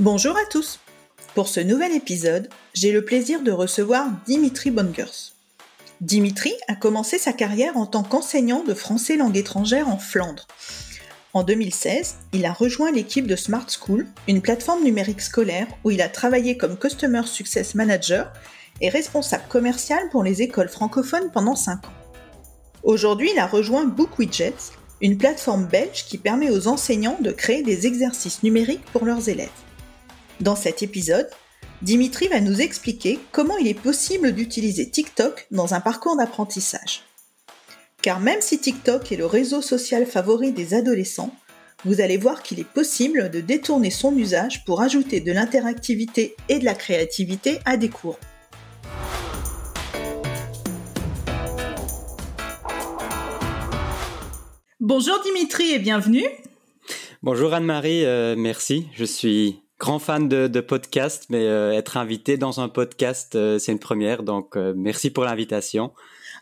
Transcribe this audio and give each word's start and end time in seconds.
Bonjour 0.00 0.36
à 0.36 0.44
tous 0.48 0.78
Pour 1.34 1.48
ce 1.48 1.58
nouvel 1.58 1.90
épisode, 1.92 2.48
j'ai 2.72 2.92
le 2.92 3.04
plaisir 3.04 3.42
de 3.42 3.50
recevoir 3.50 4.06
Dimitri 4.26 4.70
Bongers. 4.70 5.32
Dimitri 6.00 6.52
a 6.68 6.76
commencé 6.76 7.18
sa 7.18 7.32
carrière 7.32 7.76
en 7.76 7.84
tant 7.84 8.04
qu'enseignant 8.04 8.62
de 8.62 8.74
français 8.74 9.16
langue 9.16 9.36
étrangère 9.36 9.88
en 9.88 9.98
Flandre. 9.98 10.46
En 11.32 11.42
2016, 11.42 12.14
il 12.32 12.46
a 12.46 12.52
rejoint 12.52 12.92
l'équipe 12.92 13.26
de 13.26 13.34
Smart 13.34 13.66
School, 13.68 14.06
une 14.28 14.40
plateforme 14.40 14.84
numérique 14.84 15.20
scolaire 15.20 15.66
où 15.82 15.90
il 15.90 16.00
a 16.00 16.08
travaillé 16.08 16.56
comme 16.56 16.78
Customer 16.78 17.22
Success 17.26 17.74
Manager 17.74 18.32
et 18.80 18.90
responsable 18.90 19.48
commercial 19.48 20.08
pour 20.12 20.22
les 20.22 20.42
écoles 20.42 20.68
francophones 20.68 21.32
pendant 21.32 21.56
5 21.56 21.86
ans. 21.86 21.92
Aujourd'hui, 22.84 23.30
il 23.32 23.40
a 23.40 23.48
rejoint 23.48 23.84
BookWidgets, 23.84 24.74
une 25.00 25.18
plateforme 25.18 25.66
belge 25.66 26.04
qui 26.04 26.18
permet 26.18 26.50
aux 26.50 26.68
enseignants 26.68 27.18
de 27.20 27.32
créer 27.32 27.64
des 27.64 27.88
exercices 27.88 28.44
numériques 28.44 28.84
pour 28.92 29.04
leurs 29.04 29.28
élèves. 29.28 29.48
Dans 30.40 30.54
cet 30.54 30.84
épisode, 30.84 31.28
Dimitri 31.82 32.28
va 32.28 32.40
nous 32.40 32.60
expliquer 32.60 33.18
comment 33.32 33.56
il 33.56 33.66
est 33.66 33.74
possible 33.74 34.30
d'utiliser 34.30 34.88
TikTok 34.88 35.48
dans 35.50 35.74
un 35.74 35.80
parcours 35.80 36.16
d'apprentissage. 36.16 37.02
Car 38.02 38.20
même 38.20 38.40
si 38.40 38.60
TikTok 38.60 39.10
est 39.10 39.16
le 39.16 39.26
réseau 39.26 39.62
social 39.62 40.06
favori 40.06 40.52
des 40.52 40.74
adolescents, 40.74 41.34
vous 41.84 42.00
allez 42.00 42.16
voir 42.16 42.44
qu'il 42.44 42.60
est 42.60 42.68
possible 42.68 43.30
de 43.30 43.40
détourner 43.40 43.90
son 43.90 44.16
usage 44.16 44.64
pour 44.64 44.80
ajouter 44.80 45.18
de 45.18 45.32
l'interactivité 45.32 46.36
et 46.48 46.60
de 46.60 46.64
la 46.64 46.74
créativité 46.74 47.58
à 47.64 47.76
des 47.76 47.88
cours. 47.88 48.18
Bonjour 54.78 55.20
Dimitri 55.24 55.72
et 55.72 55.80
bienvenue. 55.80 56.24
Bonjour 57.24 57.52
Anne-Marie, 57.52 58.04
euh, 58.04 58.36
merci. 58.38 58.86
Je 58.94 59.04
suis 59.04 59.62
grand 59.78 59.98
fan 59.98 60.28
de, 60.28 60.48
de 60.48 60.60
podcast, 60.60 61.26
mais 61.30 61.46
euh, 61.46 61.72
être 61.72 61.96
invité 61.96 62.36
dans 62.36 62.60
un 62.60 62.68
podcast, 62.68 63.34
euh, 63.34 63.58
c'est 63.58 63.72
une 63.72 63.78
première. 63.78 64.22
Donc, 64.22 64.56
euh, 64.56 64.74
merci 64.76 65.10
pour 65.10 65.24
l'invitation. 65.24 65.92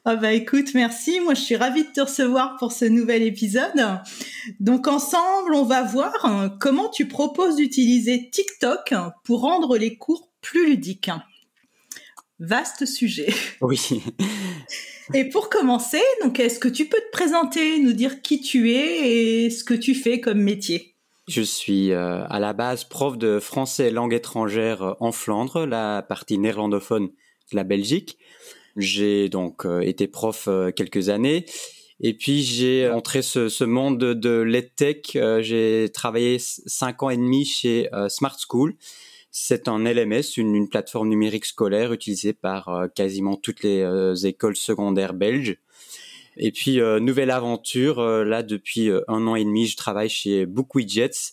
Ah 0.04 0.16
bah 0.16 0.32
écoute, 0.32 0.72
merci. 0.74 1.20
Moi, 1.20 1.34
je 1.34 1.40
suis 1.40 1.56
ravie 1.56 1.82
de 1.82 1.90
te 1.92 2.00
recevoir 2.00 2.56
pour 2.58 2.72
ce 2.72 2.84
nouvel 2.84 3.22
épisode. 3.22 4.00
Donc, 4.60 4.86
ensemble, 4.86 5.52
on 5.54 5.64
va 5.64 5.82
voir 5.82 6.48
comment 6.60 6.88
tu 6.88 7.08
proposes 7.08 7.56
d'utiliser 7.56 8.30
TikTok 8.30 8.94
pour 9.24 9.40
rendre 9.40 9.76
les 9.76 9.96
cours 9.96 10.30
plus 10.40 10.68
ludiques. 10.68 11.10
Vaste 12.38 12.86
sujet. 12.86 13.34
Oui. 13.60 13.80
Et 15.14 15.24
pour 15.24 15.50
commencer, 15.50 16.02
donc, 16.22 16.38
est-ce 16.38 16.60
que 16.60 16.68
tu 16.68 16.86
peux 16.86 17.00
te 17.00 17.10
présenter, 17.10 17.80
nous 17.80 17.92
dire 17.92 18.22
qui 18.22 18.40
tu 18.40 18.72
es 18.72 19.44
et 19.44 19.50
ce 19.50 19.64
que 19.64 19.74
tu 19.74 19.94
fais 19.94 20.20
comme 20.20 20.40
métier? 20.40 20.95
Je 21.28 21.42
suis 21.42 21.92
euh, 21.92 22.24
à 22.28 22.38
la 22.38 22.52
base 22.52 22.84
prof 22.84 23.18
de 23.18 23.40
français 23.40 23.90
langue 23.90 24.14
étrangère 24.14 24.82
euh, 24.82 24.94
en 25.00 25.10
Flandre, 25.10 25.66
la 25.66 26.02
partie 26.02 26.38
néerlandophone 26.38 27.08
de 27.08 27.56
la 27.56 27.64
Belgique. 27.64 28.18
J'ai 28.76 29.28
donc 29.28 29.66
euh, 29.66 29.80
été 29.80 30.06
prof 30.06 30.48
quelques 30.76 31.08
années. 31.08 31.46
Et 31.98 32.14
puis 32.14 32.42
j'ai 32.42 32.88
entré 32.90 33.22
ce, 33.22 33.64
monde 33.64 33.98
de, 33.98 34.12
de 34.12 34.40
l'EdTech. 34.40 35.18
j'ai 35.40 35.90
travaillé 35.94 36.36
cinq 36.38 37.02
ans 37.02 37.08
et 37.08 37.16
demi 37.16 37.46
chez 37.46 37.88
Smart 38.10 38.36
School. 38.38 38.76
C'est 39.30 39.66
un 39.66 39.78
LMS, 39.78 40.36
une, 40.36 40.68
plateforme 40.68 41.08
numérique 41.08 41.46
scolaire 41.46 41.94
utilisée 41.94 42.34
par 42.34 42.88
quasiment 42.94 43.36
toutes 43.36 43.62
les 43.62 44.26
écoles 44.26 44.56
secondaires 44.56 45.14
belges. 45.14 45.56
Et 46.36 46.52
puis, 46.52 46.80
euh, 46.80 47.00
nouvelle 47.00 47.30
aventure, 47.30 47.98
euh, 47.98 48.24
là, 48.24 48.42
depuis 48.42 48.90
euh, 48.90 49.02
un 49.08 49.26
an 49.26 49.36
et 49.36 49.44
demi, 49.44 49.66
je 49.66 49.76
travaille 49.76 50.08
chez 50.08 50.46
BookWidgets. 50.46 51.32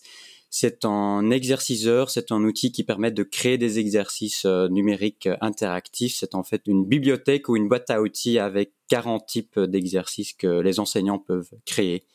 C'est 0.49 0.85
un 0.85 1.31
exerciceur, 1.31 2.11
c'est 2.11 2.31
un 2.31 2.43
outil 2.43 2.71
qui 2.71 2.83
permet 2.83 3.11
de 3.11 3.23
créer 3.23 3.57
des 3.57 3.79
exercices 3.79 4.45
numériques 4.45 5.27
interactifs. 5.41 6.15
C'est 6.15 6.35
en 6.35 6.43
fait 6.43 6.61
une 6.67 6.85
bibliothèque 6.85 7.49
ou 7.49 7.55
une 7.55 7.67
boîte 7.67 7.89
à 7.89 8.03
outils 8.03 8.37
avec 8.37 8.71
40 8.89 9.25
types 9.25 9.59
d'exercices 9.59 10.33
que 10.33 10.59
les 10.59 10.79
enseignants 10.79 11.17
peuvent 11.17 11.49
créer. 11.65 12.05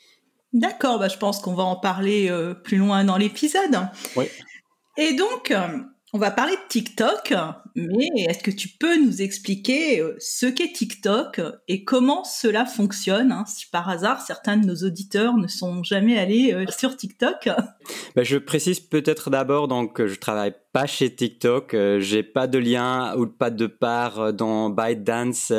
D'accord, 0.52 1.00
bah 1.00 1.08
je 1.08 1.16
pense 1.18 1.40
qu'on 1.40 1.54
va 1.54 1.64
en 1.64 1.74
parler 1.74 2.30
plus 2.62 2.76
loin 2.76 3.04
dans 3.04 3.16
l'épisode. 3.16 3.76
Oui. 4.14 4.26
Et 4.96 5.14
donc, 5.14 5.52
on 6.14 6.18
va 6.18 6.30
parler 6.30 6.54
de 6.54 6.68
TikTok, 6.70 7.34
mais 7.76 8.08
est-ce 8.28 8.42
que 8.42 8.50
tu 8.50 8.68
peux 8.68 8.96
nous 8.96 9.20
expliquer 9.20 10.00
euh, 10.00 10.16
ce 10.18 10.46
qu'est 10.46 10.72
TikTok 10.72 11.40
et 11.68 11.84
comment 11.84 12.24
cela 12.24 12.64
fonctionne 12.64 13.30
hein, 13.30 13.44
Si 13.46 13.68
par 13.68 13.88
hasard 13.90 14.22
certains 14.22 14.56
de 14.56 14.66
nos 14.66 14.86
auditeurs 14.86 15.36
ne 15.36 15.46
sont 15.48 15.82
jamais 15.82 16.18
allés 16.18 16.54
euh, 16.54 16.64
sur 16.70 16.96
TikTok? 16.96 17.50
Ben, 18.16 18.24
je 18.24 18.38
précise 18.38 18.80
peut-être 18.80 19.28
d'abord 19.28 19.68
que 19.92 20.06
je 20.06 20.18
travaille 20.18 20.54
pas 20.72 20.86
chez 20.86 21.14
TikTok, 21.14 21.74
euh, 21.74 22.00
j'ai 22.00 22.22
pas 22.22 22.46
de 22.46 22.58
lien 22.58 23.14
ou 23.16 23.26
pas 23.26 23.50
de 23.50 23.66
part 23.66 24.32
dans 24.32 24.70
ByteDance, 24.70 25.52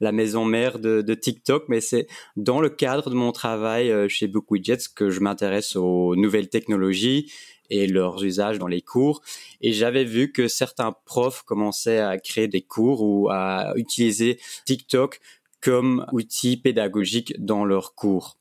la 0.00 0.12
maison 0.12 0.46
mère 0.46 0.78
de, 0.78 1.14
TikTok, 1.14 1.64
mais 1.68 1.80
c'est 1.80 2.06
dans 2.36 2.60
le 2.60 2.70
cadre 2.70 3.10
de 3.10 3.14
mon 3.14 3.32
travail 3.32 3.92
chez 4.08 4.28
BookWidgets 4.28 4.88
que 4.94 5.10
je 5.10 5.20
m'intéresse 5.20 5.76
aux 5.76 6.16
nouvelles 6.16 6.48
technologies 6.48 7.30
et 7.70 7.86
leurs 7.86 8.22
usages 8.24 8.58
dans 8.58 8.66
les 8.66 8.82
cours. 8.82 9.22
Et 9.60 9.72
j'avais 9.72 10.04
vu 10.04 10.32
que 10.32 10.48
certains 10.48 10.92
profs 11.04 11.42
commençaient 11.42 12.00
à 12.00 12.18
créer 12.18 12.48
des 12.48 12.62
cours 12.62 13.02
ou 13.02 13.28
à 13.30 13.72
utiliser 13.76 14.38
TikTok 14.66 15.20
comme 15.60 16.06
outil 16.12 16.56
pédagogique 16.56 17.34
dans 17.38 17.64
leurs 17.64 17.94
cours. 17.94 18.38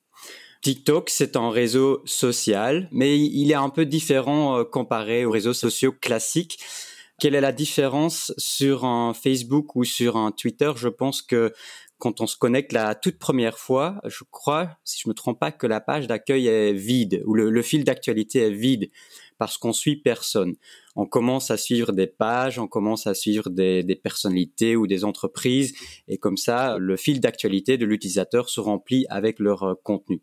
TikTok, 0.61 1.09
c'est 1.09 1.37
un 1.37 1.51
réseau 1.51 2.01
social, 2.05 2.89
mais 2.91 3.17
il 3.17 3.51
est 3.51 3.55
un 3.55 3.69
peu 3.69 3.85
différent 3.85 4.59
euh, 4.59 4.63
comparé 4.65 5.23
aux 5.23 5.31
réseaux 5.31 5.53
sociaux 5.53 5.93
classiques. 5.93 6.59
Quelle 7.17 7.35
est 7.35 7.41
la 7.41 7.53
différence 7.53 8.33
sur 8.37 8.83
un 8.83 9.13
Facebook 9.13 9.75
ou 9.75 9.85
sur 9.85 10.17
un 10.17 10.31
Twitter? 10.31 10.71
Je 10.75 10.89
pense 10.89 11.21
que 11.21 11.53
quand 11.99 12.21
on 12.21 12.27
se 12.27 12.37
connecte 12.37 12.71
la 12.71 12.95
toute 12.95 13.19
première 13.19 13.59
fois, 13.59 13.99
je 14.05 14.23
crois, 14.31 14.77
si 14.85 15.01
je 15.03 15.09
me 15.09 15.13
trompe 15.13 15.39
pas, 15.39 15.51
que 15.51 15.67
la 15.67 15.81
page 15.81 16.07
d'accueil 16.07 16.47
est 16.47 16.73
vide 16.73 17.21
ou 17.25 17.35
le, 17.35 17.61
fil 17.61 17.83
d'actualité 17.83 18.39
est 18.39 18.51
vide 18.51 18.89
parce 19.37 19.57
qu'on 19.57 19.73
suit 19.73 19.97
personne. 19.97 20.55
On 20.95 21.05
commence 21.05 21.51
à 21.51 21.57
suivre 21.57 21.91
des 21.91 22.07
pages, 22.07 22.57
on 22.57 22.67
commence 22.67 23.05
à 23.05 23.13
suivre 23.13 23.49
des, 23.49 23.83
des 23.83 23.95
personnalités 23.95 24.75
ou 24.75 24.87
des 24.87 25.03
entreprises 25.03 25.73
et 26.07 26.17
comme 26.17 26.37
ça, 26.37 26.77
le 26.79 26.95
fil 26.95 27.19
d'actualité 27.19 27.77
de 27.77 27.85
l'utilisateur 27.85 28.49
se 28.49 28.61
remplit 28.61 29.05
avec 29.09 29.39
leur 29.39 29.63
euh, 29.63 29.75
contenu. 29.83 30.21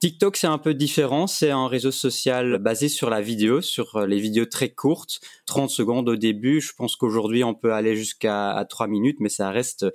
TikTok, 0.00 0.36
c'est 0.36 0.46
un 0.46 0.58
peu 0.58 0.74
différent. 0.74 1.26
C'est 1.26 1.50
un 1.50 1.68
réseau 1.68 1.90
social 1.90 2.58
basé 2.58 2.88
sur 2.88 3.08
la 3.08 3.22
vidéo, 3.22 3.62
sur 3.62 3.96
euh, 3.96 4.06
les 4.06 4.20
vidéos 4.20 4.44
très 4.44 4.68
courtes, 4.68 5.20
30 5.46 5.70
secondes 5.70 6.08
au 6.08 6.16
début. 6.16 6.60
Je 6.60 6.72
pense 6.74 6.96
qu'aujourd'hui, 6.96 7.44
on 7.44 7.54
peut 7.54 7.72
aller 7.72 7.96
jusqu'à 7.96 8.64
3 8.68 8.88
minutes, 8.88 9.16
mais 9.20 9.30
ça 9.30 9.50
reste 9.50 9.86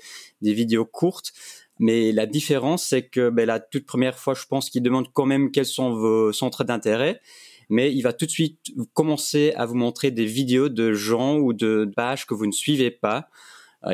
des 0.41 0.53
vidéos 0.53 0.85
courtes. 0.85 1.34
Mais 1.77 2.12
la 2.12 2.25
différence, 2.25 2.86
c'est 2.86 3.07
que 3.07 3.30
ben, 3.30 3.45
la 3.45 3.59
toute 3.59 3.86
première 3.86 4.18
fois, 4.18 4.33
je 4.33 4.45
pense 4.45 4.69
qu'il 4.69 4.81
demande 4.81 5.12
quand 5.13 5.25
même 5.25 5.51
quels 5.51 5.65
sont 5.65 5.94
vos 5.94 6.33
centres 6.33 6.63
d'intérêt. 6.63 7.21
Mais 7.69 7.94
il 7.94 8.01
va 8.01 8.12
tout 8.12 8.25
de 8.25 8.31
suite 8.31 8.74
commencer 8.94 9.53
à 9.56 9.65
vous 9.65 9.75
montrer 9.75 10.12
des 10.12 10.25
vidéos 10.25 10.69
de 10.69 10.94
gens 10.94 11.38
ou 11.38 11.53
de 11.53 11.89
pages 11.95 12.25
que 12.25 12.33
vous 12.33 12.48
ne 12.48 12.51
suivez 12.51 12.92
pas 12.92 13.30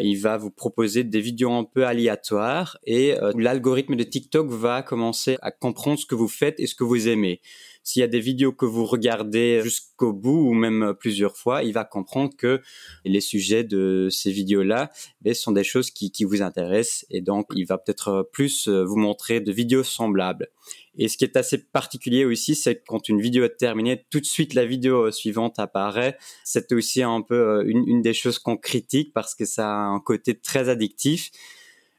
il 0.02 0.16
va 0.16 0.38
vous 0.38 0.52
proposer 0.52 1.04
des 1.04 1.22
vidéos 1.22 1.52
un 1.52 1.64
peu 1.64 1.86
aléatoires 1.86 2.78
et 2.86 3.18
euh, 3.18 3.32
l'algorithme 3.38 3.96
de 3.96 4.04
TikTok 4.04 4.50
va 4.50 4.82
commencer 4.82 5.38
à 5.42 5.52
comprendre 5.52 6.00
ce 6.00 6.06
que 6.06 6.16
vous 6.16 6.28
faites 6.28 6.60
et 6.60 6.68
ce 6.68 6.76
que 6.76 6.84
vous 6.84 7.08
aimez. 7.08 7.42
S'il 7.88 8.02
y 8.02 8.04
a 8.04 8.08
des 8.08 8.20
vidéos 8.20 8.52
que 8.52 8.66
vous 8.66 8.86
regardez 8.86 9.62
jusqu'au 9.64 10.12
bout 10.12 10.50
ou 10.50 10.54
même 10.54 10.94
plusieurs 11.00 11.38
fois, 11.38 11.64
il 11.64 11.72
va 11.72 11.86
comprendre 11.86 12.36
que 12.36 12.62
les 13.06 13.22
sujets 13.22 13.64
de 13.64 14.10
ces 14.12 14.30
vidéos-là 14.30 14.92
eh, 15.24 15.34
sont 15.34 15.54
des 15.54 15.64
choses 15.64 15.90
qui, 15.90 16.12
vous 16.26 16.42
intéressent 16.42 17.06
et 17.10 17.22
donc 17.22 17.48
il 17.56 17.66
va 17.66 17.78
peut-être 17.78 18.30
plus 18.34 18.68
euh, 18.68 18.84
vous 18.84 18.98
montrer 18.98 19.40
de 19.40 19.54
vidéos 19.54 19.84
semblables. 19.84 20.50
Et 20.98 21.08
ce 21.08 21.16
qui 21.16 21.24
est 21.24 21.38
assez 21.38 21.60
particulier 21.60 22.26
aussi, 22.26 22.56
c'est 22.56 22.76
que 22.76 22.84
quand 22.86 23.08
une 23.08 23.22
vidéo 23.22 23.46
est 23.46 23.56
terminée, 23.56 24.06
tout 24.10 24.20
de 24.20 24.26
suite 24.26 24.54
la 24.54 24.66
vidéo 24.66 25.10
suivante 25.12 25.58
apparaît. 25.58 26.18
C'est 26.44 26.74
aussi 26.74 27.04
un 27.04 27.22
peu 27.22 27.36
euh, 27.36 27.64
une, 27.66 27.88
une, 27.88 28.02
des 28.02 28.14
choses 28.14 28.38
qu'on 28.38 28.58
critique 28.58 29.14
parce 29.14 29.34
que 29.34 29.46
ça 29.46 29.70
a 29.70 29.86
un 29.86 30.02
côté 30.02 30.38
très 30.38 30.68
addictif. 30.68 31.32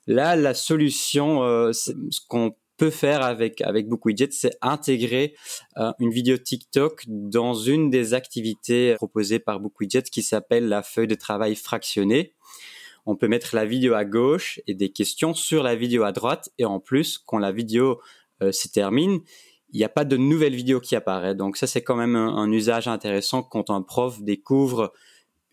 Là, 0.07 0.37
la 0.37 0.53
solution, 0.53 1.45
euh, 1.45 1.73
ce 1.73 1.93
qu'on 2.29 2.55
peut 2.79 2.91
faire 2.91 3.23
avec 3.23 3.61
avec 3.61 3.89
BookWidget, 3.89 4.31
c'est 4.31 4.57
intégrer 4.63 5.35
euh, 5.77 5.93
une 5.99 6.11
vidéo 6.11 6.39
TikTok 6.39 7.05
dans 7.07 7.55
une 7.55 7.91
des 7.91 8.15
activités 8.15 8.95
proposées 8.95 9.41
par 9.41 9.61
BookWidget 9.61 10.05
qui 10.05 10.23
s'appelle 10.23 10.69
la 10.69 10.83
feuille 10.83 11.09
de 11.09 11.15
travail 11.15 11.55
fractionnée. 11.55 12.35
On 13.05 13.17
peut 13.17 13.29
mettre 13.29 13.55
la 13.55 13.65
vidéo 13.65 13.95
à 13.95 14.05
gauche 14.05 14.61
et 14.67 14.75
des 14.75 14.91
questions 14.91 15.35
sur 15.35 15.63
la 15.63 15.75
vidéo 15.75 16.05
à 16.05 16.13
droite. 16.13 16.51
Et 16.59 16.65
en 16.65 16.79
plus, 16.79 17.19
quand 17.19 17.39
la 17.39 17.53
vidéo 17.53 18.01
euh, 18.43 18.53
se 18.53 18.69
termine, 18.69 19.21
il 19.71 19.79
n'y 19.79 19.85
a 19.85 19.89
pas 19.89 20.05
de 20.05 20.17
nouvelle 20.17 20.55
vidéo 20.55 20.81
qui 20.81 20.97
apparaît. 20.97 21.35
Donc 21.35 21.57
ça, 21.57 21.67
c'est 21.67 21.83
quand 21.83 21.97
même 21.97 22.17
un, 22.17 22.51
usage 22.53 22.89
intéressant 22.89 23.43
quand 23.43 23.71
un 23.71 23.83
prof 23.83 24.21
découvre 24.23 24.93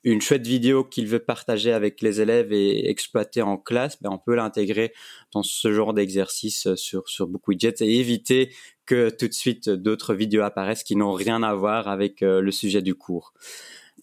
une 0.05 0.21
chouette 0.21 0.45
vidéo 0.45 0.83
qu'il 0.83 1.07
veut 1.07 1.19
partager 1.19 1.73
avec 1.73 2.01
les 2.01 2.21
élèves 2.21 2.53
et 2.53 2.89
exploiter 2.89 3.41
en 3.41 3.57
classe, 3.57 4.01
ben 4.01 4.11
on 4.11 4.19
peut 4.19 4.35
l'intégrer 4.35 4.93
dans 5.33 5.41
ce 5.41 5.73
genre 5.73 5.95
d'exercice 5.95 6.73
sur, 6.75 7.09
sur 7.09 7.27
BookWidget 7.27 7.75
et 7.81 7.99
éviter 7.99 8.53
que 8.85 9.09
tout 9.09 9.27
de 9.27 9.33
suite 9.33 9.67
d'autres 9.67 10.13
vidéos 10.13 10.43
apparaissent 10.43 10.83
qui 10.83 10.95
n'ont 10.95 11.13
rien 11.13 11.41
à 11.41 11.55
voir 11.55 11.87
avec 11.87 12.21
euh, 12.21 12.39
le 12.39 12.51
sujet 12.51 12.83
du 12.83 12.93
cours. 12.93 13.33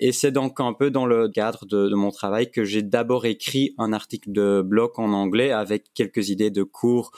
Et 0.01 0.11
c'est 0.11 0.33
donc 0.33 0.59
un 0.59 0.73
peu 0.73 0.91
dans 0.91 1.07
le 1.07 1.29
cadre 1.29 1.67
de 1.67 1.95
mon 1.95 2.11
travail 2.11 2.51
que 2.51 2.65
j'ai 2.65 2.83
d'abord 2.83 3.25
écrit 3.25 3.75
un 3.79 3.93
article 3.93 4.33
de 4.33 4.61
blog 4.61 4.93
en 4.97 5.13
anglais 5.13 5.53
avec 5.53 5.93
quelques 5.95 6.31
idées 6.31 6.51
de 6.51 6.65
cours 6.65 7.13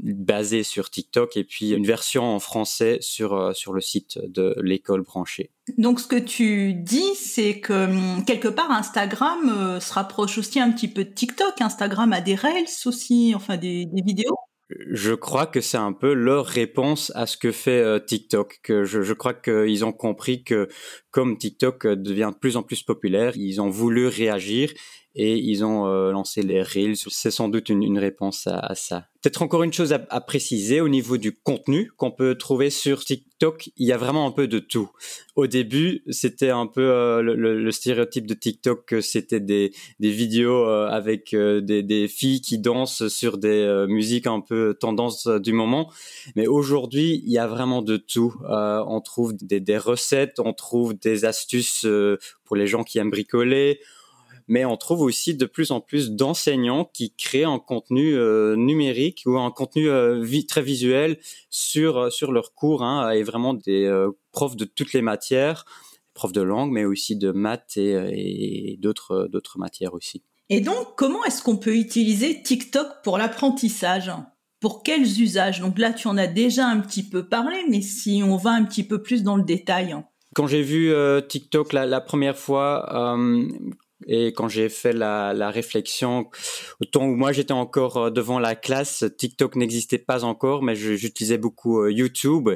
basé 0.00 0.62
sur 0.62 0.90
TikTok 0.90 1.36
et 1.36 1.44
puis 1.44 1.70
une 1.70 1.86
version 1.86 2.24
en 2.24 2.38
français 2.38 2.98
sur 3.00 3.34
euh, 3.34 3.52
sur 3.52 3.72
le 3.72 3.80
site 3.80 4.18
de 4.28 4.54
l'école 4.62 5.02
branchée. 5.02 5.50
Donc 5.76 6.00
ce 6.00 6.06
que 6.06 6.18
tu 6.18 6.74
dis 6.74 7.14
c'est 7.14 7.60
que 7.60 7.86
hum, 7.86 8.24
quelque 8.24 8.48
part 8.48 8.70
Instagram 8.70 9.48
euh, 9.48 9.80
se 9.80 9.92
rapproche 9.92 10.38
aussi 10.38 10.60
un 10.60 10.70
petit 10.70 10.88
peu 10.88 11.04
de 11.04 11.10
TikTok, 11.10 11.60
Instagram 11.60 12.12
a 12.12 12.20
des 12.20 12.34
reels 12.34 12.66
aussi, 12.86 13.32
enfin 13.34 13.56
des, 13.56 13.86
des 13.86 14.02
vidéos. 14.02 14.36
Je 14.90 15.14
crois 15.14 15.46
que 15.46 15.62
c'est 15.62 15.78
un 15.78 15.94
peu 15.94 16.12
leur 16.12 16.44
réponse 16.44 17.10
à 17.14 17.26
ce 17.26 17.38
que 17.38 17.52
fait 17.52 17.80
euh, 17.80 17.98
TikTok. 17.98 18.60
Que 18.62 18.84
je, 18.84 19.00
je 19.00 19.14
crois 19.14 19.32
qu'ils 19.32 19.84
ont 19.84 19.92
compris 19.92 20.44
que 20.44 20.68
comme 21.10 21.38
TikTok 21.38 21.86
devient 21.86 22.30
de 22.34 22.38
plus 22.38 22.58
en 22.58 22.62
plus 22.62 22.82
populaire, 22.82 23.32
ils 23.36 23.62
ont 23.62 23.70
voulu 23.70 24.08
réagir 24.08 24.70
et 25.18 25.36
ils 25.36 25.64
ont 25.64 25.88
euh, 25.88 26.12
lancé 26.12 26.42
les 26.42 26.62
Reels. 26.62 26.96
C'est 26.96 27.32
sans 27.32 27.48
doute 27.48 27.68
une, 27.70 27.98
réponse 27.98 28.46
à, 28.46 28.76
ça. 28.76 29.08
Peut-être 29.20 29.42
encore 29.42 29.64
une 29.64 29.72
chose 29.72 29.92
à, 29.92 30.20
préciser 30.20 30.80
au 30.80 30.88
niveau 30.88 31.16
du 31.16 31.32
contenu 31.32 31.90
qu'on 31.96 32.12
peut 32.12 32.36
trouver 32.36 32.70
sur 32.70 33.04
TikTok. 33.04 33.70
Il 33.76 33.88
y 33.88 33.92
a 33.92 33.96
vraiment 33.96 34.28
un 34.28 34.30
peu 34.30 34.46
de 34.46 34.60
tout. 34.60 34.90
Au 35.34 35.48
début, 35.48 36.04
c'était 36.08 36.50
un 36.50 36.68
peu 36.68 36.82
euh, 36.82 37.20
le, 37.20 37.70
stéréotype 37.72 38.28
de 38.28 38.34
TikTok 38.34 38.94
c'était 39.00 39.40
des, 39.40 39.72
vidéos 39.98 40.68
euh, 40.68 40.86
avec 40.86 41.34
des, 41.34 42.08
filles 42.08 42.40
qui 42.40 42.58
dansent 42.60 43.08
sur 43.08 43.38
des 43.38 43.86
musiques 43.88 44.28
un 44.28 44.40
peu 44.40 44.76
tendance 44.78 45.26
du 45.26 45.52
moment. 45.52 45.90
Mais 46.36 46.46
aujourd'hui, 46.46 47.22
il 47.24 47.32
y 47.32 47.38
a 47.38 47.48
vraiment 47.48 47.82
de 47.82 47.96
tout. 47.96 48.36
on 48.48 49.00
trouve 49.00 49.34
des, 49.34 49.78
recettes, 49.78 50.38
on 50.38 50.52
trouve 50.52 50.96
des 50.96 51.24
astuces 51.24 51.84
pour 52.44 52.54
les 52.54 52.68
gens 52.68 52.84
qui 52.84 52.98
aiment 52.98 53.10
bricoler 53.10 53.80
mais 54.48 54.64
on 54.64 54.76
trouve 54.76 55.02
aussi 55.02 55.34
de 55.34 55.44
plus 55.44 55.70
en 55.70 55.80
plus 55.80 56.10
d'enseignants 56.10 56.86
qui 56.92 57.14
créent 57.14 57.44
un 57.44 57.58
contenu 57.58 58.14
euh, 58.14 58.56
numérique 58.56 59.22
ou 59.26 59.38
un 59.38 59.50
contenu 59.50 59.88
euh, 59.88 60.24
très 60.48 60.62
visuel 60.62 61.18
sur 61.50 61.98
euh, 61.98 62.10
sur 62.10 62.32
leurs 62.32 62.54
cours 62.54 62.82
hein, 62.82 63.10
et 63.10 63.22
vraiment 63.22 63.54
des 63.54 63.88
profs 64.32 64.56
de 64.56 64.64
toutes 64.64 64.94
les 64.94 65.02
matières, 65.02 65.66
profs 66.14 66.32
de 66.32 66.40
langue, 66.40 66.72
mais 66.72 66.84
aussi 66.84 67.16
de 67.16 67.30
maths 67.30 67.76
et, 67.76 68.72
et 68.72 68.76
d'autres 68.78 69.28
d'autres 69.30 69.58
matières 69.58 69.94
aussi. 69.94 70.22
Et 70.48 70.62
donc, 70.62 70.96
comment 70.96 71.22
est-ce 71.24 71.42
qu'on 71.42 71.58
peut 71.58 71.76
utiliser 71.76 72.42
TikTok 72.42 73.02
pour 73.04 73.18
l'apprentissage? 73.18 74.10
Pour 74.60 74.82
quels 74.82 75.20
usages? 75.20 75.60
Donc 75.60 75.78
là, 75.78 75.92
tu 75.92 76.08
en 76.08 76.16
as 76.16 76.26
déjà 76.26 76.66
un 76.66 76.80
petit 76.80 77.02
peu 77.02 77.28
parlé, 77.28 77.58
mais 77.68 77.82
si 77.82 78.22
on 78.24 78.38
va 78.38 78.50
un 78.52 78.64
petit 78.64 78.82
peu 78.82 79.02
plus 79.02 79.22
dans 79.22 79.36
le 79.36 79.44
détail. 79.44 79.94
Quand 80.34 80.46
j'ai 80.46 80.62
vu 80.62 80.92
TikTok 81.28 81.74
la, 81.74 81.84
la, 81.84 82.00
première 82.00 82.36
fois, 82.36 83.14
et 84.06 84.28
quand 84.28 84.48
j'ai 84.48 84.68
fait 84.68 84.92
la, 84.92 85.50
réflexion, 85.50 86.30
au 86.80 86.84
temps 86.84 87.04
où 87.04 87.16
moi 87.16 87.32
j'étais 87.32 87.52
encore 87.52 87.96
euh, 87.96 88.10
devant 88.10 88.38
la 88.38 88.54
classe, 88.54 89.04
TikTok 89.18 89.56
n'existait 89.56 89.98
pas 89.98 90.24
encore, 90.24 90.62
mais 90.62 90.76
j'utilisais 90.76 91.38
beaucoup 91.38 91.80
euh, 91.80 91.90
YouTube. 91.90 92.48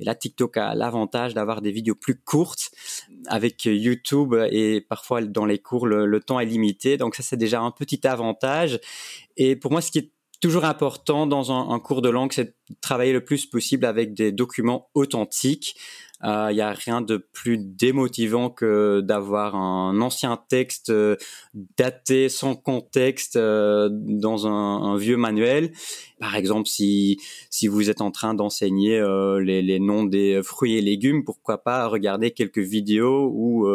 Et 0.00 0.04
là, 0.04 0.14
TikTok 0.14 0.56
a 0.56 0.74
l'avantage 0.74 1.34
d'avoir 1.34 1.62
des 1.62 1.70
vidéos 1.70 1.94
plus 1.94 2.20
courtes 2.20 2.70
avec 3.26 3.64
YouTube 3.64 4.34
et 4.50 4.80
parfois 4.80 5.22
dans 5.22 5.46
les 5.46 5.58
cours 5.58 5.86
le, 5.86 6.06
le 6.06 6.20
temps 6.20 6.40
est 6.40 6.46
limité. 6.46 6.96
Donc 6.96 7.14
ça 7.14 7.22
c'est 7.22 7.36
déjà 7.36 7.60
un 7.60 7.70
petit 7.70 8.06
avantage. 8.06 8.80
Et 9.36 9.54
pour 9.54 9.70
moi, 9.70 9.80
ce 9.80 9.90
qui 9.90 9.98
est 9.98 10.12
toujours 10.40 10.64
important 10.64 11.26
dans 11.26 11.52
un, 11.52 11.70
un 11.70 11.80
cours 11.80 12.02
de 12.02 12.08
langue, 12.08 12.32
c'est 12.32 12.44
de 12.44 12.54
travailler 12.80 13.12
le 13.12 13.24
plus 13.24 13.46
possible 13.46 13.84
avec 13.84 14.14
des 14.14 14.32
documents 14.32 14.88
authentiques. 14.94 15.76
Il 16.24 16.28
euh, 16.28 16.52
n'y 16.52 16.60
a 16.60 16.72
rien 16.72 17.00
de 17.00 17.16
plus 17.16 17.58
démotivant 17.58 18.50
que 18.50 19.00
d'avoir 19.00 19.54
un 19.54 20.00
ancien 20.00 20.36
texte 20.48 20.90
euh, 20.90 21.14
daté 21.76 22.28
sans 22.28 22.56
contexte 22.56 23.36
euh, 23.36 23.88
dans 23.92 24.48
un, 24.48 24.96
vieux 24.96 25.16
manuel. 25.16 25.70
Par 26.18 26.34
exemple, 26.34 26.66
si 26.66 27.18
vous 27.68 27.88
êtes 27.88 28.00
en 28.00 28.10
train 28.10 28.34
d'enseigner 28.34 29.00
les, 29.40 29.78
noms 29.78 30.02
des 30.02 30.40
fruits 30.42 30.76
et 30.76 30.80
légumes, 30.80 31.22
pourquoi 31.24 31.58
pas 31.58 31.86
regarder 31.86 32.32
quelques 32.32 32.58
vidéos 32.58 33.30
où 33.32 33.68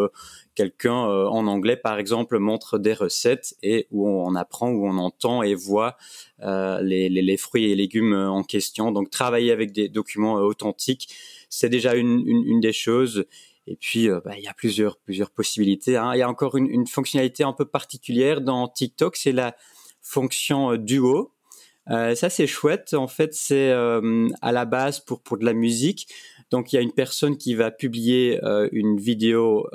quelqu'un 0.54 0.94
en 0.94 1.48
anglais, 1.48 1.78
par 1.78 2.00
exemple, 2.00 2.39
montre 2.39 2.80
des 2.80 2.94
recettes 2.94 3.56
et 3.63 3.88
où 3.92 4.10
on 4.10 4.36
apprend, 4.36 4.72
où 4.72 4.86
on 4.86 4.98
entend 4.98 5.42
et 5.42 5.56
voit 5.56 5.96
les, 6.42 7.07
les 7.07 7.38
fruits 7.38 7.72
et 7.72 7.75
légumes 7.75 8.13
en 8.13 8.44
question. 8.44 8.92
Donc, 8.92 9.10
travailler 9.10 9.54
avec 9.54 9.72
des 9.72 9.88
documents 9.88 10.34
authentiques 10.34 11.07
c'est 11.53 11.69
déjà 11.69 11.94
une, 11.94 12.23
une, 12.27 12.59
des 12.59 12.73
choses. 12.73 13.25
Et 13.67 13.75
puis, 13.75 14.09
euh, 14.09 14.19
bah, 14.25 14.31
il 14.38 14.44
y 14.44 14.47
a 14.47 14.53
plusieurs, 14.53 14.97
plusieurs 14.97 15.29
possibilités. 15.29 15.97
Hein. 15.97 16.11
Il 16.15 16.17
y 16.17 16.23
a 16.23 16.29
encore 16.29 16.57
une, 16.57 16.88
fonctionnalité 16.88 17.44
un 17.44 17.53
peu 17.53 17.65
particulière 17.65 18.41
dans 18.41 18.67
TikTok, 18.67 19.15
c'est 19.15 19.31
la 19.31 19.55
fonction 20.01 20.71
euh, 20.71 20.77
duo. 20.77 21.31
Euh, 21.91 22.15
ça, 22.15 22.31
c'est 22.31 22.47
chouette. 22.47 22.95
En 22.95 23.07
fait, 23.07 23.35
c'est 23.35 23.71
à 23.71 24.51
la 24.51 24.65
base 24.65 25.00
pour, 25.00 25.21
pour 25.21 25.38
de 25.38 25.45
la 25.45 25.53
musique. 25.53 26.07
Donc, 26.50 26.73
il 26.73 26.77
y 26.77 26.79
a 26.79 26.81
une 26.81 26.94
personne 26.94 27.38
qui 27.38 27.53
va 27.53 27.71
publier 27.71 28.39
une 28.71 28.97
vidéo 28.97 29.67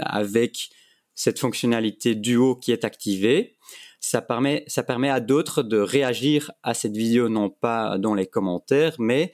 avec 0.00 0.70
cette 1.14 1.40
fonctionnalité 1.40 2.14
duo 2.14 2.54
qui 2.54 2.70
est 2.70 2.84
activée. 2.84 3.56
Ça 3.98 4.22
permet, 4.22 4.62
ça 4.68 4.84
permet 4.84 5.10
à 5.10 5.18
d'autres 5.18 5.64
de 5.64 5.78
réagir 5.78 6.52
à 6.62 6.74
cette 6.74 6.96
vidéo, 6.96 7.28
non 7.28 7.50
pas 7.50 7.98
dans 7.98 8.14
les 8.14 8.26
commentaires, 8.26 8.94
mais 9.00 9.32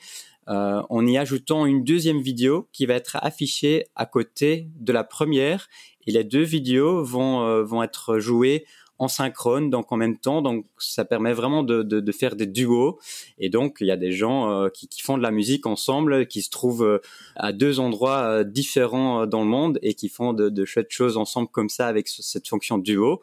euh, 0.49 0.83
en 0.89 1.07
y 1.07 1.19
ajoutant 1.19 1.67
une 1.67 1.85
deuxième 1.85 2.21
vidéo 2.21 2.69
qui 2.73 2.87
va 2.87 2.95
être 2.95 3.17
affichée 3.21 3.87
à 3.95 4.07
côté 4.07 4.69
de 4.81 4.93
la 4.93 5.05
première. 5.05 5.69
Et 6.07 6.13
les 6.13 6.25
deux 6.25 6.43
vidéos 6.43 7.05
vont 7.05 7.43
euh, 7.43 7.63
vont 7.63 7.83
être 7.83 8.19
jouées 8.19 8.65
en 9.03 9.09
synchrone 9.09 9.69
donc 9.69 9.91
en 9.91 9.97
même 9.97 10.17
temps. 10.17 10.43
Donc 10.43 10.65
ça 10.79 11.05
permet 11.05 11.33
vraiment 11.33 11.65
de, 11.65 11.83
de, 11.83 11.99
de 11.99 12.13
faire 12.13 12.37
des 12.37 12.47
duos. 12.47 13.01
Et 13.39 13.49
donc 13.49 13.79
il 13.81 13.89
y 13.89 13.91
a 13.91 13.97
des 13.97 14.13
gens 14.13 14.51
euh, 14.51 14.69
qui, 14.69 14.87
qui, 14.87 15.03
font 15.03 15.19
de 15.19 15.23
la 15.23 15.33
musique 15.33 15.67
ensemble 15.67 16.27
qui 16.27 16.41
se 16.41 16.51
trouvent 16.51 16.85
euh, 16.85 16.99
à 17.35 17.53
deux 17.53 17.81
endroits 17.81 18.23
euh, 18.23 18.45
différents 18.45 19.27
dans 19.27 19.41
le 19.41 19.49
monde 19.49 19.81
et 19.83 19.95
qui 19.95 20.09
font 20.09 20.33
de, 20.33 20.49
de 20.49 20.65
chouettes 20.65 20.93
choses 20.93 21.17
ensemble 21.17 21.49
comme 21.49 21.69
ça 21.69 21.89
avec 21.89 22.09
cette 22.09 22.47
fonction 22.47 22.79
duo 22.79 23.23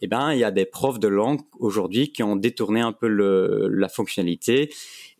eh 0.00 0.06
ben, 0.06 0.32
il 0.32 0.38
y 0.38 0.44
a 0.44 0.50
des 0.50 0.66
profs 0.66 0.98
de 0.98 1.08
langue 1.08 1.40
aujourd'hui 1.58 2.12
qui 2.12 2.22
ont 2.22 2.36
détourné 2.36 2.80
un 2.80 2.92
peu 2.92 3.08
la 3.08 3.88
fonctionnalité 3.88 4.72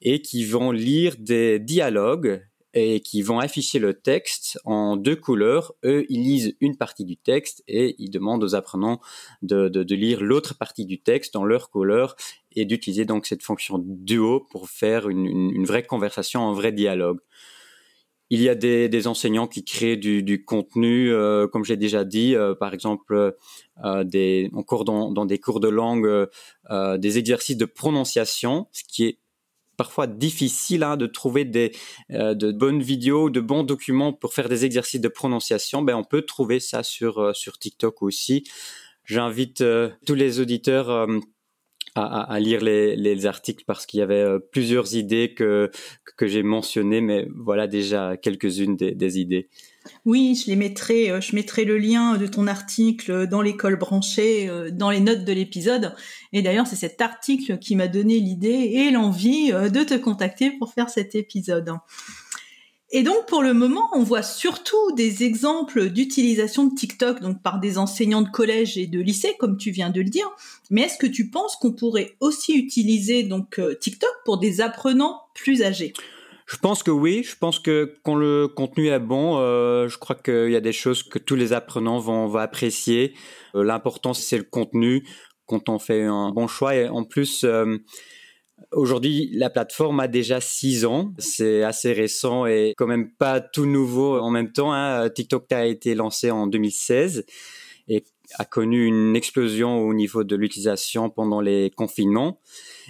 et 0.03 0.23
qui 0.23 0.45
vont 0.45 0.71
lire 0.71 1.15
des 1.19 1.59
dialogues 1.59 2.43
et 2.75 3.01
qui 3.01 3.23
vont 3.23 3.39
afficher 3.39 3.79
le 3.79 3.95
texte 3.95 4.61
en 4.65 4.97
deux 4.97 5.17
couleurs. 5.17 5.73
Eux, 5.85 6.05
ils 6.09 6.23
lisent 6.23 6.57
une 6.61 6.77
partie 6.77 7.05
du 7.05 7.17
texte 7.17 7.65
et 7.67 7.97
ils 7.99 8.11
demandent 8.11 8.45
aux 8.45 8.55
apprenants 8.55 9.01
de, 9.43 9.69
de, 9.69 9.83
de 9.83 9.95
lire 9.95 10.23
l'autre 10.23 10.57
partie 10.57 10.85
du 10.85 11.01
texte 11.01 11.35
dans 11.35 11.45
leur 11.45 11.71
couleur 11.71 12.15
et 12.53 12.65
d'utiliser 12.65 13.05
donc 13.05 13.27
cette 13.27 13.43
fonction 13.43 13.79
duo 13.83 14.47
pour 14.51 14.69
faire 14.69 15.09
une, 15.09 15.27
une, 15.27 15.51
une 15.51 15.65
vraie 15.65 15.83
conversation, 15.83 16.49
un 16.49 16.53
vrai 16.53 16.73
dialogue. 16.73 17.21
Il 18.31 18.43
y 18.43 18.49
a 18.49 18.55
des, 18.55 18.89
des 18.89 19.07
enseignants 19.07 19.47
qui 19.47 19.65
créent 19.65 19.97
du, 19.97 20.23
du 20.23 20.45
contenu, 20.45 21.11
euh, 21.11 21.49
comme 21.49 21.65
j'ai 21.65 21.79
déjà 21.79 22.05
dit, 22.05 22.35
euh, 22.35 22.55
par 22.55 22.75
exemple, 22.75 23.37
euh, 23.85 24.05
des, 24.05 24.51
encore 24.53 24.85
dans, 24.85 25.11
dans, 25.11 25.25
des 25.25 25.39
cours 25.39 25.61
de 25.61 25.69
langue, 25.69 26.29
euh, 26.71 26.99
des 26.99 27.19
exercices 27.19 27.57
de 27.57 27.65
prononciation, 27.65 28.67
ce 28.73 28.83
qui 28.87 29.05
est 29.07 29.19
parfois 29.79 30.07
difficile 30.07 30.83
hein, 30.83 30.97
de 30.97 31.07
trouver 31.07 31.45
des, 31.45 31.73
euh, 32.11 32.35
de 32.35 32.53
bonnes 32.53 32.83
vidéos, 32.83 33.31
de 33.31 33.41
bons 33.41 33.63
documents 33.63 34.13
pour 34.13 34.35
faire 34.35 34.49
des 34.49 34.65
exercices 34.65 35.01
de 35.01 35.09
prononciation. 35.09 35.83
Ben, 35.83 35.95
on 35.95 36.05
peut 36.05 36.23
trouver 36.23 36.61
ça 36.61 36.83
sur, 36.83 37.35
sur 37.35 37.59
TikTok 37.59 38.03
aussi. 38.03 38.45
J'invite 39.05 39.65
tous 40.05 40.15
les 40.15 40.39
auditeurs 40.39 41.07
à, 41.95 42.39
lire 42.41 42.61
les, 42.63 43.27
articles 43.27 43.65
parce 43.67 43.87
qu'il 43.87 44.01
y 44.01 44.03
avait 44.03 44.23
euh, 44.23 44.39
plusieurs 44.39 44.95
idées 44.95 45.35
que, 45.35 45.71
que 46.17 46.27
j'ai 46.27 46.43
mentionnées, 46.43 47.01
mais 47.01 47.27
voilà 47.35 47.67
déjà 47.67 48.17
quelques-unes 48.17 48.77
des, 48.77 49.19
idées. 49.19 49.49
Oui, 50.05 50.41
je 50.41 50.51
les 50.51 50.57
mettrai, 50.57 51.11
euh, 51.11 51.21
je 51.21 51.35
mettrai 51.35 51.65
le 51.65 51.79
lien 51.79 52.17
de 52.17 52.27
ton 52.27 52.47
article 52.47 53.27
dans 53.27 53.43
l'école 53.43 53.77
branchée, 53.77 54.49
euh, 54.49 54.71
dans 54.71 54.91
les 54.91 55.01
notes 55.01 55.25
de 55.25 55.33
l'épisode. 55.33 55.95
Et 56.33 56.43
d'ailleurs, 56.43 56.67
c'est 56.67 56.77
cet 56.77 57.01
article 57.01 57.59
qui 57.59 57.75
m'a 57.75 57.89
donné 57.89 58.21
l'idée 58.21 58.71
et 58.75 58.91
l'envie 58.91 59.51
de 59.51 59.83
te 59.83 59.95
contacter 59.95 60.51
pour 60.51 60.73
faire 60.73 60.91
cet 60.91 61.15
épisode. 61.15 61.73
Et 62.91 63.03
donc 63.03 63.27
pour 63.27 63.43
le 63.43 63.53
moment, 63.53 63.91
on 63.93 64.03
voit 64.03 64.23
surtout 64.23 64.93
des 64.97 65.23
exemples 65.23 65.91
d'utilisation 65.91 66.65
de 66.65 66.75
TikTok 66.75 67.21
donc 67.21 67.43
par 67.43 67.61
des 67.61 67.77
enseignants 67.77 68.23
de 68.23 68.31
collège 68.31 68.79
et 68.79 68.87
de 68.87 68.99
lycée 68.99 69.35
comme 69.39 69.59
tu 69.59 69.71
viens 69.71 69.91
de 69.91 70.01
le 70.01 70.09
dire. 70.09 70.29
Mais 70.71 70.83
est-ce 70.83 70.97
que 70.97 71.07
tu 71.07 71.29
penses 71.29 71.57
qu'on 71.57 71.73
pourrait 71.73 72.17
aussi 72.21 72.55
utiliser 72.55 73.25
donc 73.25 73.59
euh, 73.59 73.75
TikTok 73.75 74.11
pour 74.25 74.39
des 74.39 74.63
apprenants 74.63 75.21
plus 75.35 75.63
âgés? 75.63 75.93
Je 76.47 76.57
pense 76.57 76.83
que 76.83 76.91
oui. 76.91 77.23
Je 77.25 77.37
pense 77.37 77.59
que 77.59 77.95
quand 78.05 78.15
le 78.15 78.49
contenu 78.49 78.89
est 78.89 78.99
bon, 78.99 79.37
euh, 79.37 79.87
je 79.89 79.99
crois 79.99 80.17
qu'il 80.17 80.51
y 80.51 80.57
a 80.57 80.61
des 80.61 80.73
choses 80.73 81.03
que 81.03 81.19
tous 81.19 81.35
les 81.35 81.53
apprenants 81.53 81.99
vont, 81.99 82.27
vont 82.27 82.39
apprécier. 82.39 83.13
Euh, 83.55 83.65
L'important 83.65 84.15
c'est 84.15 84.39
le 84.39 84.45
contenu. 84.45 85.07
Quand 85.45 85.69
on 85.69 85.79
fait 85.79 86.05
un 86.05 86.31
bon 86.31 86.47
choix 86.47 86.75
et 86.75 86.89
en 86.89 87.05
plus, 87.05 87.45
Aujourd'hui, 88.73 89.31
la 89.33 89.51
plateforme 89.51 90.01
a 90.01 90.09
déjà 90.09 90.41
six 90.41 90.85
ans. 90.85 91.13
C'est 91.19 91.63
assez 91.63 91.93
récent 91.93 92.47
et 92.47 92.75
quand 92.77 92.87
même 92.87 93.11
pas 93.11 93.41
tout 93.41 93.67
nouveau 93.67 94.19
en 94.19 94.31
même 94.31 94.53
temps. 94.53 94.73
Hein. 94.73 95.09
TikTok 95.09 95.51
a 95.53 95.67
été 95.67 95.95
lancé 95.95 96.31
en 96.31 96.47
2016 96.47 97.25
et 97.89 98.05
a 98.35 98.45
connu 98.45 98.85
une 98.85 99.17
explosion 99.17 99.81
au 99.81 99.95
niveau 99.95 100.23
de 100.23 100.37
l'utilisation 100.37 101.09
pendant 101.09 101.41
les 101.41 101.71
confinements. 101.71 102.41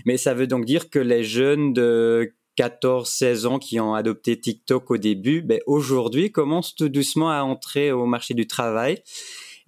Mais 0.04 0.16
ça 0.16 0.34
veut 0.34 0.46
donc 0.46 0.64
dire 0.64 0.90
que 0.90 0.98
les 0.98 1.22
jeunes 1.22 1.72
de 1.72 2.32
14-16 2.58 3.46
ans 3.46 3.58
qui 3.58 3.78
ont 3.78 3.94
adopté 3.94 4.38
TikTok 4.38 4.90
au 4.90 4.96
début, 4.96 5.42
ben 5.42 5.60
aujourd'hui 5.66 6.32
commencent 6.32 6.75
tout 6.75 6.88
doucement 6.88 7.30
à 7.30 7.42
entrer 7.42 7.92
au 7.92 8.06
marché 8.06 8.34
du 8.34 8.46
travail. 8.48 9.00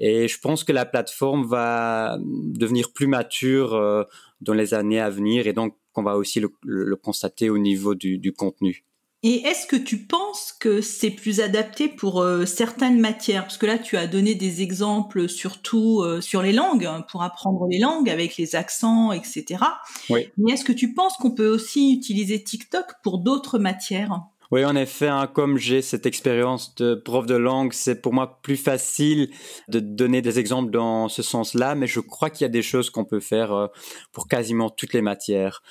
Et 0.01 0.29
je 0.29 0.41
pense 0.41 0.65
que 0.65 0.73
la 0.73 0.87
plateforme 0.87 1.47
va 1.47 2.19
devenir 2.21 2.93
plus 2.93 3.07
mature 3.07 3.75
euh, 3.75 4.03
dans 4.41 4.55
les 4.55 4.73
années 4.75 4.99
à 4.99 5.11
venir 5.11 5.47
et 5.47 5.53
donc 5.53 5.77
qu'on 6.01 6.11
va 6.11 6.17
aussi 6.17 6.41
le, 6.41 6.97
constater 6.97 7.51
au 7.51 7.59
niveau 7.59 7.95
du, 7.95 8.33
contenu. 8.33 8.85
Et 9.23 9.47
est-ce 9.47 9.67
que 9.67 9.77
tu 9.77 9.99
penses 9.99 10.55
que 10.59 10.81
c'est 10.81 11.11
plus 11.11 11.41
adapté 11.41 11.89
pour 11.89 12.23
euh, 12.23 12.47
certaines 12.47 12.99
matières? 12.99 13.43
Parce 13.43 13.59
que 13.59 13.67
là, 13.67 13.77
tu 13.77 13.99
as 13.99 14.07
donné 14.07 14.35
des 14.35 14.63
exemples 14.63 15.29
surtout 15.29 16.01
euh, 16.01 16.23
sur 16.23 16.41
les 16.41 16.55
langues, 16.55 16.87
hein, 16.87 17.05
pour 17.11 17.23
apprendre 17.23 17.67
les 17.69 17.79
langues 17.79 18.09
avec 18.09 18.39
les 18.39 18.57
accents, 18.57 19.13
etc. 19.13 19.63
Oui. 20.09 20.31
Mais 20.39 20.53
est-ce 20.53 20.65
que 20.65 20.73
tu 20.73 20.95
penses 20.95 21.19
qu'on 21.19 21.33
peut 21.33 21.49
aussi 21.49 21.93
utiliser 21.93 22.43
TikTok 22.43 22.87
pour 23.03 23.19
d'autres 23.19 23.59
matières? 23.59 24.23
Oui, 24.51 24.65
en 24.65 24.75
effet, 24.75 25.07
hein, 25.07 25.29
comme 25.29 25.59
j'ai 25.59 25.81
cette 25.81 26.07
expérience 26.07 26.75
de 26.75 26.97
prof 26.97 27.25
de 27.25 27.37
langue, 27.37 27.73
c'est 27.73 28.03
pour 28.03 28.13
moi 28.13 28.41
plus 28.43 28.57
facile 28.57 29.31
de 29.69 29.79
donner 29.79 30.23
des 30.23 30.41
exemples 30.41 30.73
dans 30.73 31.09
ce 31.09 31.23
sens-là, 31.23 31.77
mais 31.77 31.87
je 31.87 32.01
crois 32.01 32.31
qu'il 32.31 32.45
y 32.45 32.47
a 32.47 32.49
des 32.49 32.63
choses 32.63 32.91
qu'on 32.91 33.05
peut 33.05 33.21
faire 33.21 33.53
euh, 33.53 33.69
pour 34.11 34.27
quasiment 34.27 34.69
toutes 34.69 34.93
les 34.93 35.03
matières. 35.03 35.63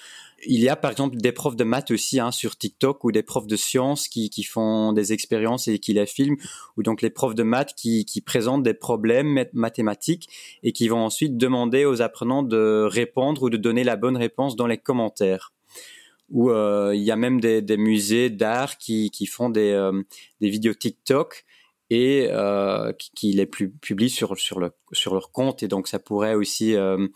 Il 0.47 0.61
y 0.61 0.69
a 0.69 0.77
par 0.77 0.91
exemple 0.91 1.17
des 1.17 1.33
profs 1.33 1.57
de 1.57 1.65
maths 1.65 1.91
aussi 1.91 2.21
hein, 2.21 2.31
sur 2.31 2.57
TikTok 2.57 3.03
ou 3.03 3.11
des 3.11 3.21
profs 3.23 3.47
de 3.47 3.57
sciences 3.57 4.07
qui, 4.07 4.29
qui, 4.29 4.43
font 4.43 4.93
des 4.93 5.11
expériences 5.11 5.67
et 5.67 5.79
qui 5.79 5.91
les 5.91 6.05
filment, 6.05 6.37
ou 6.77 6.83
donc 6.83 7.01
les 7.01 7.09
profs 7.09 7.35
de 7.35 7.43
maths 7.43 7.73
qui, 7.75 8.05
qui 8.05 8.21
présentent 8.21 8.63
des 8.63 8.73
problèmes 8.73 9.45
mathématiques 9.51 10.29
et 10.63 10.71
qui 10.71 10.87
vont 10.87 11.03
ensuite 11.03 11.35
demander 11.35 11.83
aux 11.83 12.01
apprenants 12.01 12.43
de 12.43 12.87
répondre 12.89 13.43
ou 13.43 13.49
de 13.49 13.57
donner 13.57 13.83
la 13.83 13.97
bonne 13.97 14.15
réponse 14.15 14.55
dans 14.55 14.67
les 14.67 14.77
commentaires 14.77 15.51
où 16.31 16.51
euh, 16.51 16.93
il 16.95 17.01
y 17.01 17.11
a 17.11 17.15
même 17.15 17.39
des, 17.39 17.77
musées 17.77 18.29
d'art 18.29 18.77
qui, 18.77 19.09
qui, 19.11 19.25
font 19.25 19.49
des, 19.49 19.71
euh, 19.71 20.03
des 20.41 20.49
vidéos 20.49 20.73
TikTok 20.73 21.45
et 21.89 22.27
euh, 22.29 22.93
qui, 23.15 23.33
les 23.33 23.45
publient 23.45 24.09
sur, 24.09 24.37
sur, 24.37 24.59
le, 24.59 24.71
sur 24.91 25.13
leur 25.13 25.31
compte. 25.31 25.63
Et 25.63 25.67
donc, 25.67 25.87
ça 25.87 25.99
pourrait 25.99 26.35
aussi 26.35 26.75
euh, 26.75 27.07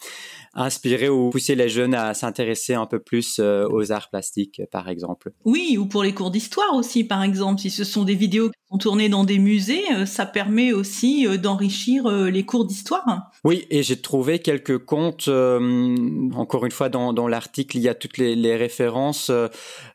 inspirer 0.53 1.09
ou 1.09 1.29
pousser 1.29 1.55
les 1.55 1.69
jeunes 1.69 1.93
à 1.93 2.13
s'intéresser 2.13 2.73
un 2.73 2.85
peu 2.85 2.99
plus 2.99 3.39
euh, 3.39 3.67
aux 3.69 3.91
arts 3.91 4.09
plastiques, 4.09 4.61
par 4.71 4.89
exemple. 4.89 5.31
Oui, 5.45 5.77
ou 5.77 5.85
pour 5.85 6.03
les 6.03 6.13
cours 6.13 6.31
d'histoire 6.31 6.73
aussi, 6.75 7.03
par 7.03 7.23
exemple. 7.23 7.61
Si 7.61 7.69
ce 7.69 7.83
sont 7.83 8.03
des 8.03 8.15
vidéos 8.15 8.49
qui 8.49 8.59
sont 8.71 8.77
tournées 8.77 9.09
dans 9.09 9.23
des 9.23 9.39
musées, 9.39 9.83
ça 10.05 10.25
permet 10.25 10.73
aussi 10.73 11.27
d'enrichir 11.37 12.09
les 12.09 12.45
cours 12.45 12.65
d'histoire. 12.65 13.31
Oui, 13.43 13.65
et 13.69 13.83
j'ai 13.83 14.01
trouvé 14.01 14.39
quelques 14.39 14.77
comptes, 14.77 15.27
encore 15.27 16.65
une 16.65 16.71
fois, 16.71 16.89
dans, 16.89 17.13
dans 17.13 17.27
l'article, 17.27 17.77
il 17.77 17.83
y 17.83 17.89
a 17.89 17.95
toutes 17.95 18.17
les, 18.17 18.35
les 18.35 18.55
références, 18.55 19.31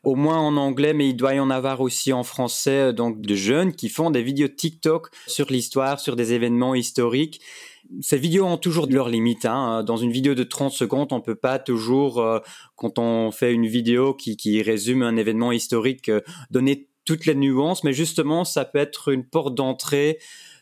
au 0.03 0.15
moins 0.15 0.39
en 0.39 0.57
anglais, 0.57 0.93
mais 0.93 1.09
il 1.09 1.15
doit 1.15 1.33
y 1.33 1.39
en 1.39 1.49
avoir 1.49 1.81
aussi 1.81 2.13
en 2.13 2.23
français, 2.23 2.93
donc 2.93 3.21
de 3.21 3.35
jeunes 3.35 3.73
qui 3.73 3.89
font 3.89 4.11
des 4.11 4.23
vidéos 4.23 4.47
TikTok 4.47 5.09
sur 5.27 5.51
l'histoire, 5.51 5.99
sur 5.99 6.15
des 6.15 6.33
événements 6.33 6.75
historiques. 6.75 7.41
Ces 8.01 8.17
vidéos 8.17 8.45
ont 8.45 8.57
toujours 8.57 8.87
leurs 8.87 9.09
limites. 9.09 9.45
Hein. 9.45 9.83
Dans 9.83 9.97
une 9.97 10.11
vidéo 10.11 10.35
de 10.35 10.43
30 10.43 10.71
secondes, 10.71 11.11
on 11.11 11.21
peut 11.21 11.35
pas 11.35 11.59
toujours, 11.59 12.19
euh, 12.19 12.39
quand 12.75 12.99
on 12.99 13.31
fait 13.31 13.53
une 13.53 13.65
vidéo 13.65 14.13
qui, 14.13 14.37
qui 14.37 14.61
résume 14.61 15.01
un 15.01 15.15
événement 15.17 15.51
historique, 15.51 16.09
euh, 16.09 16.21
donner 16.51 16.87
toutes 17.05 17.25
les 17.25 17.35
nuances, 17.35 17.83
mais 17.83 17.93
justement, 17.93 18.43
ça 18.43 18.65
peut 18.65 18.77
être 18.77 19.09
une 19.09 19.25
porte 19.25 19.55
d'entrée 19.55 20.19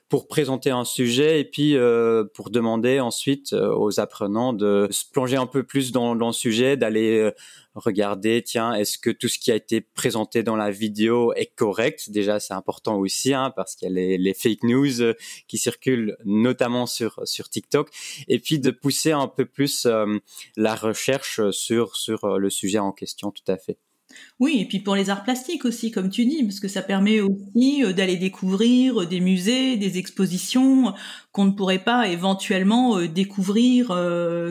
pour 0.10 0.28
présenter 0.28 0.70
un 0.70 0.86
sujet 0.86 1.42
et 1.42 1.46
puis 1.46 1.76
euh, 1.76 2.24
pour 2.34 2.50
demander 2.50 3.00
ensuite 3.00 3.52
euh, 3.52 3.76
aux 3.76 4.00
apprenants 4.00 4.54
de 4.54 4.88
se 4.90 5.04
plonger 5.06 5.36
un 5.36 5.48
peu 5.48 5.64
plus 5.64 5.92
dans, 5.92 6.14
le 6.14 6.32
sujet, 6.32 6.78
d'aller 6.78 7.20
euh, 7.20 7.32
regarder, 7.76 8.42
tiens, 8.42 8.74
est-ce 8.74 8.98
que 8.98 9.10
tout 9.10 9.28
ce 9.28 9.38
qui 9.38 9.52
a 9.52 9.56
été 9.56 9.82
présenté 9.82 10.44
dans 10.44 10.56
la 10.56 10.72
vidéo 10.72 11.34
est 11.34 11.54
correct? 11.56 12.10
Déjà, 12.10 12.40
c'est 12.40 12.54
important 12.54 12.98
aussi, 12.98 13.34
hein, 13.34 13.52
parce 13.56 13.76
qu'il 13.76 13.90
y 13.90 13.92
a 13.92 13.94
les, 13.94 14.18
les, 14.18 14.34
fake 14.34 14.64
news 14.64 15.14
qui 15.48 15.58
circulent 15.58 16.16
notamment 16.24 16.86
sur 16.86 17.20
sur 17.26 17.50
TikTok, 17.50 17.90
et 18.28 18.40
puis 18.40 18.60
de 18.60 18.72
pousser 18.72 19.12
un 19.12 19.28
peu 19.28 19.46
plus 19.46 19.88
la 20.56 20.76
recherche 20.76 21.50
sur 21.52 21.96
sur 21.96 22.38
le 22.40 22.50
sujet 22.50 22.80
en 22.80 22.92
question, 22.92 23.32
tout 23.32 23.52
à 23.52 23.58
fait. 23.58 23.78
Oui, 24.40 24.60
et 24.62 24.66
puis 24.66 24.80
pour 24.80 24.96
les 24.96 25.10
arts 25.10 25.24
plastiques 25.24 25.66
aussi, 25.66 25.92
comme 25.92 26.10
tu 26.10 26.26
dis, 26.26 26.44
parce 26.44 26.60
que 26.60 26.68
ça 26.68 26.82
permet 26.82 27.22
aussi 27.22 27.84
euh, 27.84 27.94
d'aller 27.94 28.18
découvrir 28.18 29.02
euh, 29.02 29.06
des 29.06 29.20
musées, 29.20 29.78
des 29.78 29.98
expositions 29.98 30.94
qu'on 31.32 31.46
ne 31.46 31.52
pourrait 31.52 31.84
pas 31.84 32.08
éventuellement 32.08 32.98
euh, 32.98 33.08
découvrir 33.08 33.88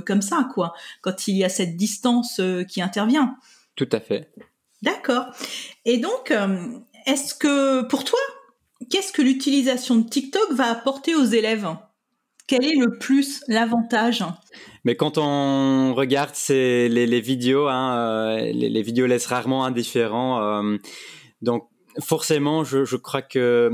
comme 0.05 0.23
ça, 0.23 0.49
quoi, 0.55 0.75
quand 1.03 1.29
il 1.29 1.37
y 1.37 1.45
a 1.45 1.49
cette 1.49 1.77
distance 1.77 2.41
qui 2.69 2.83
intervient. 2.83 3.37
Tout 3.75 3.89
à 3.93 4.01
fait. 4.01 4.33
D'accord. 4.83 5.27
Et 5.85 5.99
donc, 5.99 6.33
est-ce 7.07 7.35
que 7.35 7.83
pour 7.83 8.05
toi, 8.05 8.19
qu'est-ce 8.91 9.13
que 9.13 9.23
l'utilisation 9.23 9.97
de 9.97 10.09
TikTok 10.09 10.53
va 10.53 10.71
apporter 10.71 11.15
aux 11.15 11.25
élèves? 11.25 11.69
Quel 12.47 12.65
est 12.65 12.77
le 12.77 12.99
plus, 12.99 13.43
l'avantage? 13.49 14.25
Mais 14.85 14.95
quand 14.95 15.19
on 15.19 15.95
regarde 15.95 16.35
ces, 16.35 16.89
les, 16.89 17.21
vidéos, 17.21 17.67
hein, 17.67 17.97
euh, 17.97 18.53
les, 18.53 18.83
vidéos 18.83 19.07
laissent 19.07 19.27
rarement 19.27 19.65
indifférent. 19.65 20.41
Euh, 20.43 20.77
donc 21.43 21.69
forcément, 22.01 22.65
je, 22.65 22.97
crois 22.97 23.23
que 23.23 23.71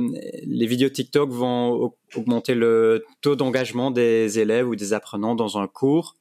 les 0.47 0.67
vidéos 0.67 0.89
TikTok 0.89 1.31
vont 1.31 1.93
augmenter 2.15 2.55
le 2.55 3.05
taux 3.21 3.37
d'engagement 3.37 3.91
des 3.91 4.39
élèves 4.39 4.69
ou 4.69 4.77
des 4.77 4.93
apprenants 4.93 5.35
dans 5.35 5.59
un 5.59 5.67
cours. 5.67 6.17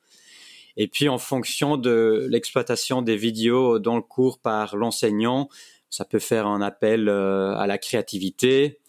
Et 0.77 0.88
puis 0.88 1.10
en 1.10 1.17
fonction 1.17 1.77
de 1.77 2.27
l'exploitation 2.29 3.01
des 3.01 3.17
vidéos 3.17 3.79
dans 3.79 3.96
le 3.96 4.01
cours 4.01 4.39
par 4.39 4.75
l'enseignant, 4.75 5.50
ça 5.89 6.05
peut 6.05 6.20
faire 6.20 6.48
un 6.48 6.62
appel 6.62 7.10
euh, 7.10 7.55
à 7.55 7.67
la 7.67 7.77
créativité, 7.77 8.79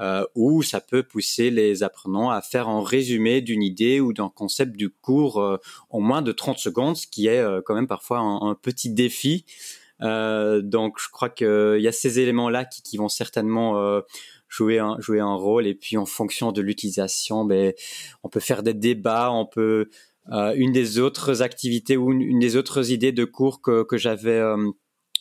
euh, 0.00 0.24
ou 0.34 0.62
ça 0.62 0.80
peut 0.80 1.02
pousser 1.02 1.50
les 1.50 1.82
apprenants 1.82 2.30
à 2.30 2.40
faire 2.40 2.68
un 2.68 2.82
résumé 2.82 3.42
d'une 3.42 3.62
idée 3.62 4.00
ou 4.00 4.12
d'un 4.12 4.30
concept 4.30 4.76
du 4.76 4.88
cours 4.88 5.40
euh, 5.40 5.58
en 5.90 6.00
moins 6.00 6.22
de 6.22 6.32
30 6.32 6.58
secondes, 6.58 6.96
ce 6.96 7.06
qui 7.06 7.26
est 7.26 7.38
euh, 7.38 7.60
quand 7.64 7.74
même 7.74 7.86
parfois 7.86 8.18
un, 8.20 8.54
petit 8.54 8.90
défi. 8.90 9.44
Euh, 10.00 10.62
donc 10.62 10.98
je 10.98 11.08
crois 11.10 11.28
qu'il 11.28 11.80
y 11.80 11.88
a 11.88 11.92
ces 11.92 12.18
éléments-là 12.18 12.64
qui, 12.64 12.82
qui, 12.82 12.96
vont 12.96 13.10
certainement 13.10 14.00
jouer 14.48 14.78
un, 14.78 14.96
jouer 15.00 15.20
un 15.20 15.34
rôle. 15.34 15.66
Et 15.66 15.74
puis 15.74 15.98
en 15.98 16.06
fonction 16.06 16.52
de 16.52 16.62
l'utilisation, 16.62 17.44
ben, 17.44 17.74
on 18.22 18.30
peut 18.30 18.40
faire 18.40 18.62
des 18.62 18.74
débats, 18.74 19.30
on 19.30 19.44
peut... 19.44 19.90
une 20.32 20.72
des 20.72 20.98
autres 20.98 21.42
activités 21.42 21.98
ou 21.98 22.12
une, 22.12 22.22
une, 22.22 22.38
des 22.38 22.56
autres 22.56 22.90
idées 22.90 23.12
de 23.12 23.26
cours 23.26 23.60
que, 23.60 23.82
que 23.82 23.98
j'avais 23.98 24.40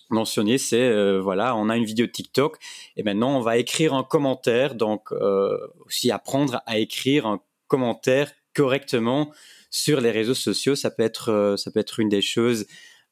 mentionné, 0.10 0.58
c'est 0.58 0.82
euh, 0.82 1.20
voilà, 1.20 1.56
on 1.56 1.70
a 1.70 1.78
une 1.78 1.86
vidéo 1.86 2.08
TikTok 2.08 2.58
et 2.96 3.04
maintenant 3.04 3.38
on 3.38 3.42
va 3.42 3.58
écrire 3.58 3.94
un 3.94 4.04
commentaire, 4.04 4.76
donc 4.76 5.12
euh, 5.12 5.58
aussi 5.86 6.12
apprendre 6.12 6.62
à 6.66 6.78
écrire 6.80 7.26
un 7.26 7.42
commentaire 7.68 8.32
correctement 8.56 9.32
sur 9.70 10.02
les 10.02 10.12
réseaux 10.12 10.34
sociaux, 10.34 10.76
ça 10.76 10.92
peut 10.92 11.04
être 11.04 11.30
euh, 11.30 11.58
ça 11.58 11.72
peut 11.72 11.80
être 11.80 12.00
une 12.00 12.10
des 12.10 12.22
choses 12.22 12.66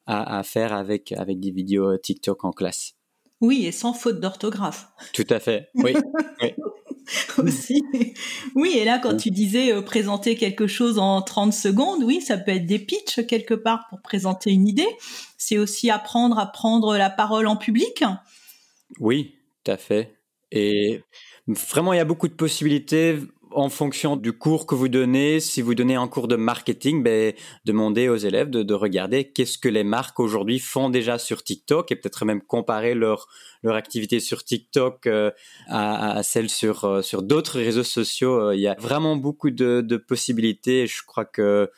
à, 0.06 0.40
à, 0.40 0.44
faire 0.44 0.74
avec 0.74 1.12
avec 1.12 1.40
des 1.40 1.52
vidéos 1.52 1.98
TikTok 1.98 2.44
en 2.44 2.52
classe. 2.52 2.94
Oui, 3.40 3.68
et 3.68 3.72
sans 3.72 3.94
faute 3.94 4.20
d'orthographe. 4.20 4.88
Tout 5.14 5.28
à 5.30 5.40
fait, 5.40 5.70
oui. 5.76 5.94
aussi. 7.38 7.84
Oui, 8.56 8.74
et 8.76 8.86
là, 8.86 9.00
quand 9.00 9.16
tu 9.16 9.32
disais 9.32 9.74
euh, 9.74 9.82
présenter 9.82 10.36
quelque 10.36 10.68
chose 10.68 11.00
en 11.00 11.22
30 11.22 11.54
secondes, 11.54 12.04
oui, 12.04 12.22
ça 12.22 12.38
peut 12.38 12.52
être 12.52 12.66
des 12.66 12.80
pitchs 12.80 13.26
quelque 13.28 13.54
part 13.54 13.88
pour 13.90 14.02
présenter 14.02 14.52
une 14.52 14.68
idée. 14.68 14.88
C'est 15.38 15.58
aussi 15.58 15.90
apprendre 15.90 16.40
à 16.40 16.52
prendre 16.52 16.98
la 16.98 17.10
parole 17.10 17.48
en 17.48 17.56
public. 17.56 18.04
Oui, 19.00 19.36
tout 19.64 19.72
à 19.72 19.78
fait. 19.78 20.16
Et 20.52 21.02
vraiment, 21.48 21.94
il 21.94 21.98
y 21.98 22.02
a 22.02 22.06
beaucoup 22.06 22.28
de 22.28 22.34
possibilités 22.34 23.20
en 23.58 23.70
fonction 23.70 24.18
du 24.18 24.34
cours 24.34 24.68
que 24.68 24.76
vous 24.76 24.88
donnez, 24.88 25.40
si 25.40 25.64
vous 25.64 25.74
donnez 25.74 25.96
un 25.96 26.08
cours 26.08 26.28
de 26.28 26.36
marketing, 26.36 27.02
ben, 27.02 27.34
demandez 27.66 28.08
aux 28.08 28.16
élèves 28.16 28.52
de, 28.52 28.74
regarder 28.76 29.32
qu'est-ce 29.32 29.58
que 29.58 29.68
les 29.68 29.84
marques 29.84 30.20
aujourd'hui 30.20 30.60
font 30.60 30.92
déjà 30.92 31.18
sur 31.18 31.44
TikTok 31.44 31.92
et 31.92 31.96
peut-être 31.96 32.24
même 32.24 32.44
comparer 32.44 32.94
leur, 32.94 33.28
activité 33.66 34.20
sur 34.20 34.44
TikTok 34.44 35.08
euh, 35.08 35.32
à, 35.68 36.22
celle 36.22 36.50
sur, 36.50 36.86
euh, 36.86 37.02
sur 37.02 37.24
d'autres 37.24 37.58
réseaux 37.58 37.84
sociaux. 37.84 38.50
Euh, 38.50 38.56
il 38.56 38.62
y 38.62 38.68
a 38.68 38.76
vraiment 38.80 39.16
beaucoup 39.16 39.50
de, 39.50 39.82
de 39.82 39.98
possibilités. 39.98 40.86
Je 40.86 41.02
crois 41.04 41.26
que 41.26 41.72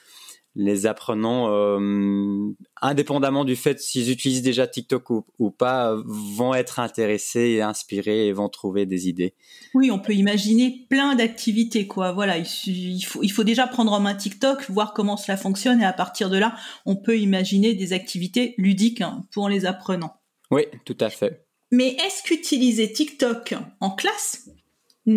les 0.59 0.85
apprenants, 0.85 1.49
euh, 1.49 2.53
indépendamment 2.81 3.45
du 3.45 3.55
fait 3.55 3.79
s'ils 3.79 4.11
utilisent 4.11 4.41
déjà 4.41 4.67
TikTok 4.67 5.09
ou, 5.09 5.51
pas, 5.51 5.95
vont 6.05 6.53
être 6.53 6.79
intéressés 6.79 7.51
et 7.51 7.61
inspirés 7.61 8.27
et 8.27 8.33
vont 8.33 8.49
trouver 8.49 8.85
des 8.85 9.07
idées. 9.07 9.35
Oui, 9.73 9.89
on 9.89 9.99
peut 9.99 10.13
imaginer 10.13 10.85
plein 10.89 11.15
d'activités, 11.15 11.87
quoi. 11.87 12.11
Voilà, 12.11 12.37
il, 12.37 13.01
faut, 13.05 13.23
il 13.23 13.31
faut 13.31 13.45
déjà 13.45 13.67
prendre 13.67 13.93
en 13.93 14.01
main 14.01 14.15
TikTok, 14.15 14.69
voir 14.69 14.93
comment 14.93 15.15
cela 15.15 15.37
fonctionne, 15.37 15.79
et 15.79 15.85
à 15.85 15.93
partir 15.93 16.29
de 16.29 16.37
là, 16.37 16.57
on 16.85 16.97
peut 16.97 17.17
imaginer 17.17 17.73
des 17.73 17.93
activités 17.93 18.53
ludiques 18.57 18.99
hein, 18.99 19.25
pour 19.31 19.47
les 19.47 19.65
apprenants. 19.65 20.19
Oui, 20.51 20.63
tout 20.83 20.97
à 20.99 21.09
fait. 21.09 21.45
Mais 21.71 21.95
est-ce 22.05 22.21
qu'utiliser 22.23 22.91
TikTok 22.91 23.53
en 23.79 23.91
classe 23.91 24.49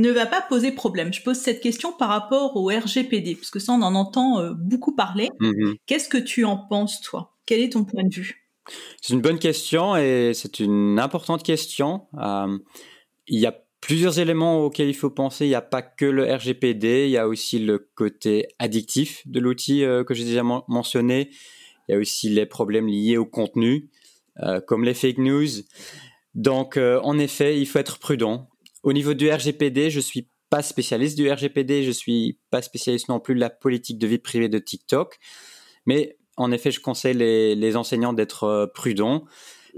ne 0.01 0.11
va 0.11 0.27
pas 0.27 0.41
poser 0.41 0.73
problème. 0.73 1.13
Je 1.13 1.23
pose 1.23 1.37
cette 1.37 1.61
question 1.61 1.93
par 1.93 2.09
rapport 2.09 2.57
au 2.57 2.69
RGPD, 2.69 3.35
parce 3.35 3.51
que 3.51 3.59
ça, 3.59 3.73
on 3.73 3.83
en 3.83 3.95
entend 3.95 4.41
euh, 4.41 4.53
beaucoup 4.55 4.95
parler. 4.95 5.29
Mhm. 5.41 5.77
Qu'est-ce 5.87 6.09
que 6.09 6.19
tu 6.19 6.45
en 6.45 6.57
penses, 6.57 7.01
toi? 7.01 7.37
Quel 7.47 7.61
est 7.61 7.73
ton 7.73 7.85
point 7.85 8.05
de 8.05 8.15
vue? 8.15 8.49
C'est 9.01 9.13
une 9.13 9.21
bonne 9.21 9.39
question 9.39 9.97
et 9.97 10.33
c'est 10.35 10.61
une 10.61 10.99
importante 10.99 11.43
question. 11.43 12.07
Euh, 12.19 12.59
il 13.27 13.41
y 13.41 13.47
a 13.47 13.55
plusieurs 13.81 14.21
éléments 14.21 14.61
auxquels 14.61 14.89
il 14.89 14.95
faut 14.95 15.11
penser. 15.11 15.47
Il 15.47 15.49
n'y 15.49 15.57
a 15.57 15.63
pas 15.63 15.83
que 15.83 16.07
le 16.07 16.33
RGPD, 16.33 17.07
il 17.07 17.11
y 17.11 17.19
a 17.19 17.27
aussi 17.27 17.59
le 17.59 17.91
côté 17.95 18.47
addictif 18.61 19.27
de 19.27 19.41
l'outil 19.41 19.85
euh, 19.85 20.05
que 20.05 20.15
j'ai 20.15 20.25
déjà 20.25 20.45
mentionné. 20.45 21.31
Il 21.89 21.93
y 21.93 21.95
a 21.97 21.99
aussi 21.99 22.29
les 22.29 22.47
problèmes 22.47 22.87
liés 22.87 23.17
au 23.17 23.27
contenu, 23.27 23.91
comme 24.69 24.85
les 24.85 24.95
fake 24.95 25.19
news. 25.19 25.49
Donc, 26.37 26.79
en 26.79 27.19
effet, 27.19 27.61
il 27.61 27.67
faut 27.67 27.81
être 27.81 27.99
prudent. 27.99 28.49
Au 28.83 28.93
niveau 28.93 29.15
du 29.15 29.31
RGPD, 29.31 29.91
je 29.91 30.01
suis 30.01 30.29
pas 30.51 30.63
spécialiste 30.63 31.17
du 31.17 31.31
RGPD, 31.31 31.85
je 31.85 31.91
suis 31.91 32.39
pas 32.51 32.63
spécialiste 32.63 33.09
non 33.09 33.21
plus 33.21 33.35
de 33.35 33.41
la 33.41 33.49
politique 33.51 33.99
de 33.99 34.07
vie 34.07 34.19
privée 34.19 34.49
de 34.49 34.59
TikTok, 34.59 35.19
mais 35.87 36.19
en 36.37 36.51
effet, 36.51 36.71
je 36.71 36.81
conseille 36.81 37.15
les, 37.15 37.77
enseignants 37.77 38.13
d'être 38.13 38.45
euh, 38.45 38.67
prudents. 38.67 39.25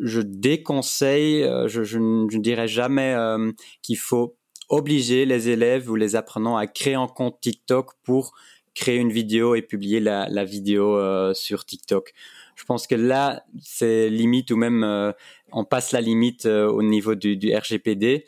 Je 0.01 0.21
déconseille, 0.21 1.43
euh, 1.43 1.69
je, 1.69 1.99
ne 1.99 2.39
dirais 2.39 2.69
jamais 2.69 3.15
euh, 3.15 3.53
qu'il 3.83 3.99
faut 3.99 4.37
obliger 4.69 5.27
les 5.27 5.49
élèves 5.51 5.91
ou 5.91 5.97
les 5.97 6.17
apprenants 6.17 6.57
à 6.57 6.67
créer 6.67 6.95
un 6.95 7.07
compte 7.07 7.41
TikTok 7.41 7.93
pour 8.03 8.35
créer 8.75 8.97
une 8.97 9.13
vidéo 9.13 9.55
et 9.55 9.63
publier 9.63 10.01
la, 10.01 10.45
vidéo 10.45 10.99
sur 11.35 11.65
TikTok. 11.65 12.13
Je 12.57 12.65
pense 12.65 12.89
que 12.89 12.97
là, 12.97 13.45
c'est 13.63 14.09
limite 14.09 14.51
ou 14.51 14.57
même 14.57 15.15
on 15.57 15.65
passe 15.65 15.93
la 15.93 16.01
limite 16.01 16.47
au 16.47 16.83
niveau 16.83 17.15
du 17.15 17.55
RGPD 17.55 18.25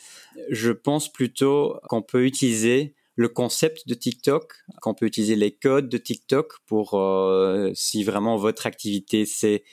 je 0.49 0.71
pense 0.71 1.13
plutôt 1.13 1.79
qu'on 1.89 2.03
peut 2.03 2.25
utiliser 2.25 2.95
le 3.17 3.29
concept 3.29 3.89
de 3.89 3.95
TikTok, 3.95 4.53
qu'on 4.83 4.95
peut 4.95 5.07
utiliser 5.07 5.37
les 5.37 5.51
codes 5.51 5.89
de 5.89 5.97
TikTok 5.97 6.53
pour, 6.67 6.95
euh, 6.95 7.71
si 7.75 8.05
vraiment 8.05 8.37
votre 8.37 8.67
activité 8.67 9.25
c'est 9.25 9.65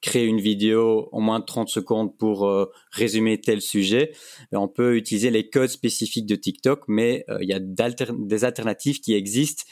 créer 0.00 0.26
une 0.26 0.40
vidéo 0.40 1.08
en 1.12 1.20
moins 1.20 1.38
de 1.38 1.44
30 1.44 1.68
secondes 1.68 2.16
pour 2.16 2.48
euh, 2.48 2.66
résumer 2.90 3.40
tel 3.40 3.60
sujet, 3.60 4.12
on 4.52 4.68
peut 4.68 4.96
utiliser 4.96 5.30
les 5.30 5.48
codes 5.48 5.68
spécifiques 5.68 6.26
de 6.26 6.34
TikTok, 6.34 6.84
mais 6.88 7.24
euh, 7.28 7.38
il 7.40 7.48
y 7.48 7.52
a 7.52 7.60
des 7.60 8.44
alternatives 8.44 9.00
qui 9.00 9.14
existent 9.14 9.64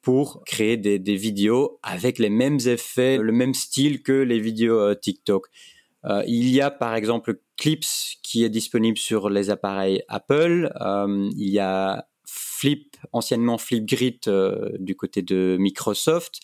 pour 0.00 0.42
créer 0.44 0.76
des, 0.76 0.98
des, 0.98 1.14
vidéos 1.14 1.78
avec 1.84 2.18
les 2.18 2.30
mêmes 2.30 2.58
effets, 2.66 3.18
le 3.18 3.30
même 3.30 3.54
style 3.54 4.02
que 4.02 4.12
les 4.12 4.40
vidéos 4.40 4.94
TikTok. 4.96 5.46
Euh, 6.04 6.22
il 6.26 6.48
y 6.50 6.60
a 6.60 6.70
par 6.70 6.94
exemple 6.94 7.40
Clips 7.56 8.18
qui 8.22 8.44
est 8.44 8.48
disponible 8.48 8.98
sur 8.98 9.30
les 9.30 9.50
appareils 9.50 10.02
Apple. 10.08 10.72
Euh, 10.80 11.30
il 11.36 11.50
y 11.50 11.58
a 11.58 12.06
Flip, 12.24 12.96
anciennement 13.12 13.58
Flipgrid 13.58 14.20
euh, 14.26 14.70
du 14.78 14.96
côté 14.96 15.22
de 15.22 15.56
Microsoft. 15.58 16.40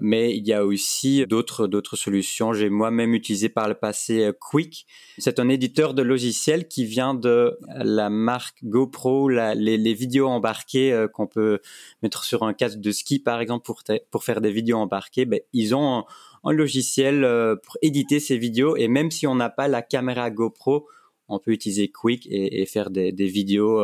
Mais 0.00 0.36
il 0.36 0.44
y 0.44 0.52
a 0.52 0.64
aussi 0.64 1.24
d'autres 1.28 1.68
d'autres 1.68 1.94
solutions. 1.94 2.52
J'ai 2.52 2.68
moi-même 2.68 3.14
utilisé 3.14 3.48
par 3.48 3.68
le 3.68 3.74
passé 3.74 4.32
Quick. 4.40 4.88
C'est 5.18 5.38
un 5.38 5.48
éditeur 5.48 5.94
de 5.94 6.02
logiciels 6.02 6.66
qui 6.66 6.84
vient 6.84 7.14
de 7.14 7.56
la 7.76 8.10
marque 8.10 8.58
GoPro, 8.64 9.28
les, 9.28 9.94
vidéos 9.94 10.26
embarquées 10.26 11.06
qu'on 11.14 11.28
peut 11.28 11.60
mettre 12.02 12.24
sur 12.24 12.42
un 12.42 12.54
casque 12.54 12.80
de 12.80 12.90
ski 12.90 13.20
par 13.20 13.40
exemple 13.40 13.70
pour 14.10 14.24
faire 14.24 14.40
des 14.40 14.50
vidéos 14.50 14.78
embarquées. 14.78 15.26
Ben, 15.26 15.38
ils 15.52 15.76
ont 15.76 16.06
logiciel 16.44 17.26
pour 17.62 17.76
éditer 17.82 18.20
ces 18.20 18.38
vidéos 18.38 18.76
et 18.76 18.88
même 18.88 19.10
si 19.10 19.26
on 19.26 19.34
n'a 19.34 19.50
pas 19.50 19.68
la 19.68 19.82
caméra 19.82 20.30
GoPro, 20.30 20.86
on 21.28 21.38
peut 21.38 21.52
utiliser 21.52 21.88
Quick 21.88 22.26
et, 22.30 22.64
faire 22.66 22.90
des, 22.90 23.12
vidéos 23.12 23.82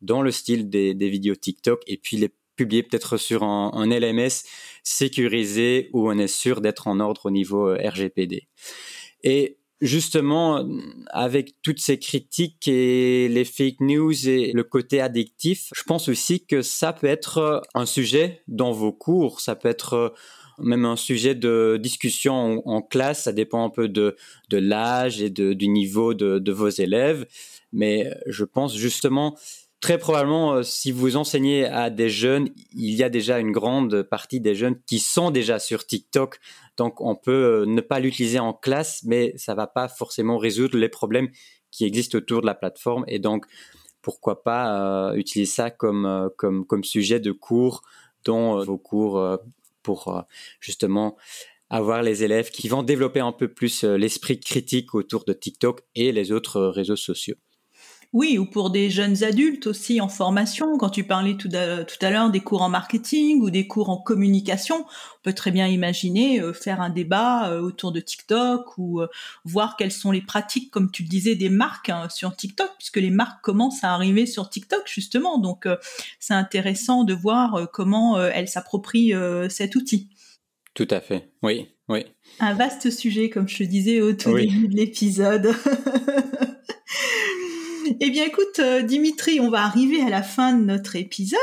dans 0.00 0.22
le 0.22 0.30
style 0.30 0.68
des, 0.68 0.94
vidéos 0.94 1.34
TikTok 1.34 1.82
et 1.86 1.96
puis 1.96 2.16
les 2.16 2.32
publié 2.56 2.82
peut-être 2.82 3.16
sur 3.16 3.42
un, 3.42 3.86
LMS 3.86 4.44
sécurisé 4.82 5.90
où 5.92 6.08
on 6.10 6.18
est 6.18 6.26
sûr 6.26 6.60
d'être 6.60 6.86
en 6.86 7.00
ordre 7.00 7.26
au 7.26 7.30
niveau 7.30 7.68
euh, 7.68 7.88
RGPD. 7.88 8.48
Et 9.24 9.58
justement, 9.80 10.66
avec 11.10 11.54
toutes 11.62 11.80
ces 11.80 11.98
critiques 11.98 12.68
et 12.68 13.28
les 13.28 13.44
fake 13.44 13.80
news 13.80 14.28
et 14.28 14.52
le 14.52 14.64
côté 14.64 15.00
addictif, 15.00 15.70
je 15.74 15.82
pense 15.82 16.08
aussi 16.08 16.44
que 16.46 16.62
ça 16.62 16.92
peut 16.92 17.06
être 17.06 17.62
un 17.74 17.86
sujet 17.86 18.42
dans 18.48 18.72
vos 18.72 18.92
cours, 18.92 19.40
ça 19.40 19.56
peut 19.56 19.68
être 19.68 20.14
même 20.62 20.84
un 20.84 20.96
sujet 20.96 21.34
de 21.34 21.78
discussion 21.80 22.66
en, 22.66 22.82
classe, 22.82 23.24
ça 23.24 23.32
dépend 23.32 23.64
un 23.64 23.70
peu 23.70 23.88
de, 23.88 24.16
de 24.50 24.58
l'âge 24.58 25.20
et 25.20 25.30
de, 25.30 25.52
du 25.52 25.68
niveau 25.68 26.14
de, 26.14 26.38
de 26.38 26.52
vos 26.52 26.68
élèves. 26.68 27.26
Mais 27.72 28.14
je 28.26 28.44
pense 28.44 28.76
justement, 28.76 29.36
très 29.82 29.98
probablement, 29.98 30.54
euh, 30.54 30.62
si 30.62 30.92
vous 30.92 31.16
enseignez 31.16 31.66
à 31.66 31.90
des 31.90 32.08
jeunes, 32.08 32.48
il 32.72 32.94
y 32.94 33.02
a 33.02 33.10
déjà 33.10 33.40
une 33.40 33.50
grande 33.50 34.02
partie 34.02 34.40
des 34.40 34.54
jeunes 34.54 34.76
qui 34.86 35.00
sont 35.00 35.30
déjà 35.30 35.58
sur 35.58 35.84
TikTok. 35.84 36.38
Donc, 36.78 37.00
on 37.00 37.16
peut 37.16 37.62
euh, 37.62 37.66
ne 37.66 37.80
pas 37.82 37.98
l'utiliser 37.98 38.38
en 38.38 38.54
classe, 38.54 39.02
mais 39.04 39.34
ça 39.36 39.54
va 39.54 39.66
pas 39.66 39.88
forcément 39.88 40.38
résoudre 40.38 40.78
les 40.78 40.88
problèmes 40.88 41.28
qui 41.70 41.84
existent 41.84 42.18
autour 42.18 42.40
de 42.42 42.46
la 42.46 42.54
plateforme. 42.54 43.04
Et 43.08 43.18
donc, 43.18 43.44
pourquoi 44.02 44.44
pas 44.44 45.10
euh, 45.10 45.14
utiliser 45.14 45.50
ça 45.50 45.70
comme, 45.70 46.30
comme, 46.36 46.64
comme 46.64 46.84
sujet 46.84 47.18
de 47.18 47.32
cours 47.32 47.82
dans 48.24 48.62
vos 48.64 48.78
cours 48.78 49.38
pour 49.82 50.24
justement 50.60 51.16
avoir 51.70 52.02
les 52.02 52.22
élèves 52.22 52.50
qui 52.50 52.68
vont 52.68 52.82
développer 52.82 53.20
un 53.20 53.32
peu 53.32 53.48
plus 53.48 53.84
l'esprit 53.84 54.38
critique 54.38 54.94
autour 54.94 55.24
de 55.24 55.32
TikTok 55.32 55.82
et 55.94 56.12
les 56.12 56.32
autres 56.32 56.60
réseaux 56.62 56.96
sociaux. 56.96 57.36
Oui, 58.12 58.36
ou 58.36 58.44
pour 58.44 58.68
des 58.68 58.90
jeunes 58.90 59.24
adultes 59.24 59.66
aussi 59.66 59.98
en 60.02 60.08
formation. 60.08 60.76
Quand 60.76 60.90
tu 60.90 61.02
parlais 61.02 61.34
tout 61.34 61.48
à, 61.54 62.10
l'heure 62.10 62.30
des 62.30 62.40
cours 62.40 62.60
en 62.60 62.68
marketing 62.68 63.40
ou 63.40 63.48
des 63.48 63.66
cours 63.66 63.88
en 63.88 63.96
communication, 63.96 64.84
on 64.84 65.22
peut 65.22 65.32
très 65.32 65.50
bien 65.50 65.66
imaginer 65.66 66.38
euh, 66.38 66.52
faire 66.52 66.82
un 66.82 66.90
débat 66.90 67.50
euh, 67.50 67.60
autour 67.60 67.90
de 67.90 68.00
TikTok 68.00 68.76
ou 68.76 69.00
euh, 69.00 69.08
voir 69.46 69.76
quelles 69.78 69.92
sont 69.92 70.10
les 70.10 70.20
pratiques, 70.20 70.70
comme 70.70 70.90
tu 70.90 71.04
le 71.04 71.08
disais, 71.08 71.36
des 71.36 71.48
marques 71.48 71.88
hein, 71.88 72.08
sur 72.10 72.36
TikTok, 72.36 72.70
puisque 72.76 72.98
les 72.98 73.10
marques 73.10 73.42
commencent 73.42 73.82
à 73.82 73.94
arriver 73.94 74.26
sur 74.26 74.50
TikTok 74.50 74.82
justement. 74.86 75.38
Donc 75.38 75.66
c'est 76.20 76.34
intéressant 76.34 77.04
de 77.04 77.14
voir 77.14 77.70
comment 77.72 78.20
elles 78.20 78.48
s'approprient 78.48 79.14
cet 79.48 79.74
outil. 79.74 80.10
Tout 80.74 80.88
à 80.90 81.00
fait, 81.00 81.30
oui, 81.42 81.68
oui. 81.88 82.04
Un 82.40 82.54
vaste 82.54 82.90
sujet, 82.90 83.30
comme 83.30 83.48
je 83.48 83.58
te 83.58 83.62
disais 83.62 84.00
au 84.00 84.12
tout 84.12 84.34
début 84.36 84.68
de 84.68 84.76
l'épisode. 84.76 85.54
Eh 88.00 88.10
bien, 88.10 88.24
écoute, 88.24 88.58
euh, 88.58 88.82
Dimitri, 88.82 89.40
on 89.40 89.50
va 89.50 89.64
arriver 89.64 90.02
à 90.02 90.08
la 90.08 90.22
fin 90.22 90.54
de 90.54 90.64
notre 90.64 90.96
épisode. 90.96 91.40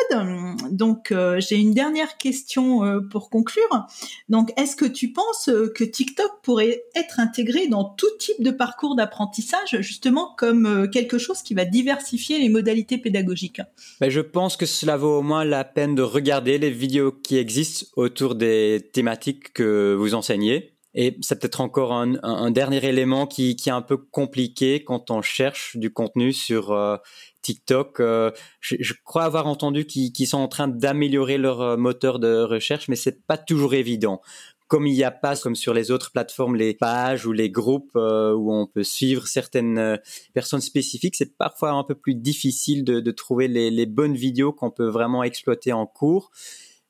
Donc, 0.71 1.11
euh, 1.11 1.39
j'ai 1.39 1.55
une 1.55 1.73
dernière 1.73 2.17
question 2.17 2.83
euh, 2.83 2.99
pour 3.01 3.29
conclure. 3.29 3.87
Donc, 4.29 4.51
est-ce 4.57 4.75
que 4.75 4.85
tu 4.85 5.11
penses 5.11 5.49
que 5.75 5.83
TikTok 5.83 6.31
pourrait 6.43 6.83
être 6.95 7.19
intégré 7.19 7.67
dans 7.67 7.83
tout 7.83 8.09
type 8.19 8.41
de 8.41 8.51
parcours 8.51 8.95
d'apprentissage, 8.95 9.81
justement 9.81 10.33
comme 10.37 10.89
quelque 10.91 11.17
chose 11.17 11.41
qui 11.41 11.53
va 11.53 11.65
diversifier 11.65 12.39
les 12.39 12.49
modalités 12.49 12.97
pédagogiques? 12.97 13.61
Ben, 13.99 14.09
Je 14.09 14.21
pense 14.21 14.57
que 14.57 14.65
cela 14.65 14.97
vaut 14.97 15.19
au 15.19 15.21
moins 15.21 15.45
la 15.45 15.63
peine 15.63 15.95
de 15.95 16.01
regarder 16.01 16.57
les 16.57 16.71
vidéos 16.71 17.11
qui 17.11 17.37
existent 17.37 17.85
autour 17.95 18.35
des 18.35 18.89
thématiques 18.93 19.53
que 19.53 19.95
vous 19.97 20.13
enseignez 20.13 20.73
Et 20.95 21.17
c'est 21.21 21.39
peut-être 21.39 21.61
encore 21.61 21.93
un, 21.93 22.51
dernier 22.51 22.83
élément 22.83 23.27
qui, 23.27 23.55
qui, 23.55 23.69
est 23.69 23.73
un 23.73 23.83
peu 23.83 23.97
compliqué 23.97 24.83
quand 24.83 25.11
on 25.11 25.21
cherche 25.21 25.77
du 25.77 25.93
contenu 25.93 26.33
sur 26.33 26.71
euh, 26.71 26.97
TikTok. 27.43 27.99
Euh, 27.99 28.31
je, 28.59 28.75
je, 28.79 28.93
crois 29.03 29.23
avoir 29.23 29.45
entendu 29.45 29.85
qu'ils 29.85 30.27
sont 30.27 30.39
en 30.39 30.47
train 30.47 30.67
d'améliorer 30.67 31.37
leur 31.37 31.61
euh, 31.61 31.77
moteur 31.77 32.17
de 32.17 32.41
recherche, 32.41 32.87
mais 32.87 32.95
c'est 32.95 33.23
pas 33.27 33.37
toujours 33.37 33.75
évident. 33.75 34.19
Comme 34.67 34.87
il 34.87 34.93
n'y 34.93 35.03
a 35.03 35.11
pas, 35.11 35.35
comme 35.35 35.55
sur 35.55 35.75
les 35.75 35.91
autres 35.91 36.11
plateformes, 36.11 36.55
les 36.55 36.73
pages 36.73 37.25
ou 37.25 37.33
les 37.33 37.49
groupes 37.49 37.95
où 37.95 38.53
on 38.53 38.67
peut 38.67 38.83
suivre 38.83 39.25
certaines 39.25 39.99
personnes 40.35 40.61
spécifiques, 40.61 41.15
c'est 41.15 41.35
parfois 41.35 41.71
un 41.71 41.83
peu 41.83 41.95
plus 41.95 42.13
difficile 42.13 42.83
de, 42.83 42.99
de 42.99 43.11
trouver 43.11 43.47
les, 43.47 43.71
les 43.71 43.87
bonnes 43.87 44.13
vidéos 44.13 44.53
qu'on 44.53 44.69
peut 44.69 44.87
vraiment 44.87 45.23
exploiter 45.23 45.73
en 45.73 45.87
cours. 45.87 46.29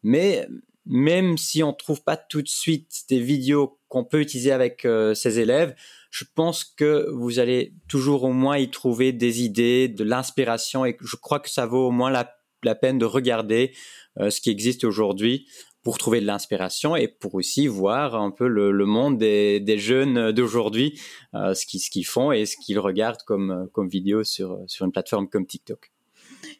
Mais 0.03 0.45
même 0.85 1.37
si 1.37 1.63
on 1.63 1.71
trouve 1.71 2.03
pas 2.03 2.17
tout 2.17 2.41
de 2.41 2.49
suite 2.49 3.05
des 3.07 3.21
vidéos 3.21 3.78
qu'on 3.89 4.05
peut 4.05 4.21
utiliser 4.21 4.51
avec 4.51 4.85
euh, 4.85 5.13
ses 5.13 5.39
élèves, 5.39 5.75
je 6.11 6.23
pense 6.33 6.63
que 6.63 7.09
vous 7.11 7.39
allez 7.39 7.73
toujours 7.87 8.23
au 8.23 8.31
moins 8.31 8.57
y 8.57 8.69
trouver 8.69 9.11
des 9.11 9.43
idées, 9.43 9.87
de 9.87 10.03
l'inspiration 10.03 10.85
et 10.85 10.95
je 11.01 11.15
crois 11.15 11.39
que 11.39 11.49
ça 11.49 11.65
vaut 11.65 11.87
au 11.87 11.91
moins 11.91 12.11
la, 12.11 12.75
peine 12.75 12.97
de 12.97 13.05
regarder 13.05 13.73
euh, 14.19 14.29
ce 14.29 14.41
qui 14.41 14.49
existe 14.49 14.83
aujourd'hui 14.83 15.47
pour 15.81 15.97
trouver 15.97 16.21
de 16.21 16.25
l'inspiration 16.25 16.95
et 16.95 17.07
pour 17.07 17.35
aussi 17.35 17.67
voir 17.67 18.15
un 18.15 18.31
peu 18.31 18.47
le, 18.47 18.85
monde 18.85 19.17
des, 19.17 19.77
jeunes 19.77 20.31
d'aujourd'hui, 20.31 20.99
euh, 21.33 21.53
ce 21.53 21.65
qu'ils 21.65 22.05
font 22.05 22.31
et 22.31 22.45
ce 22.45 22.57
qu'ils 22.57 22.79
regardent 22.79 23.23
comme, 23.23 23.69
vidéo 23.89 24.23
sur, 24.23 24.59
une 24.81 24.91
plateforme 24.91 25.29
comme 25.29 25.47
TikTok. 25.47 25.91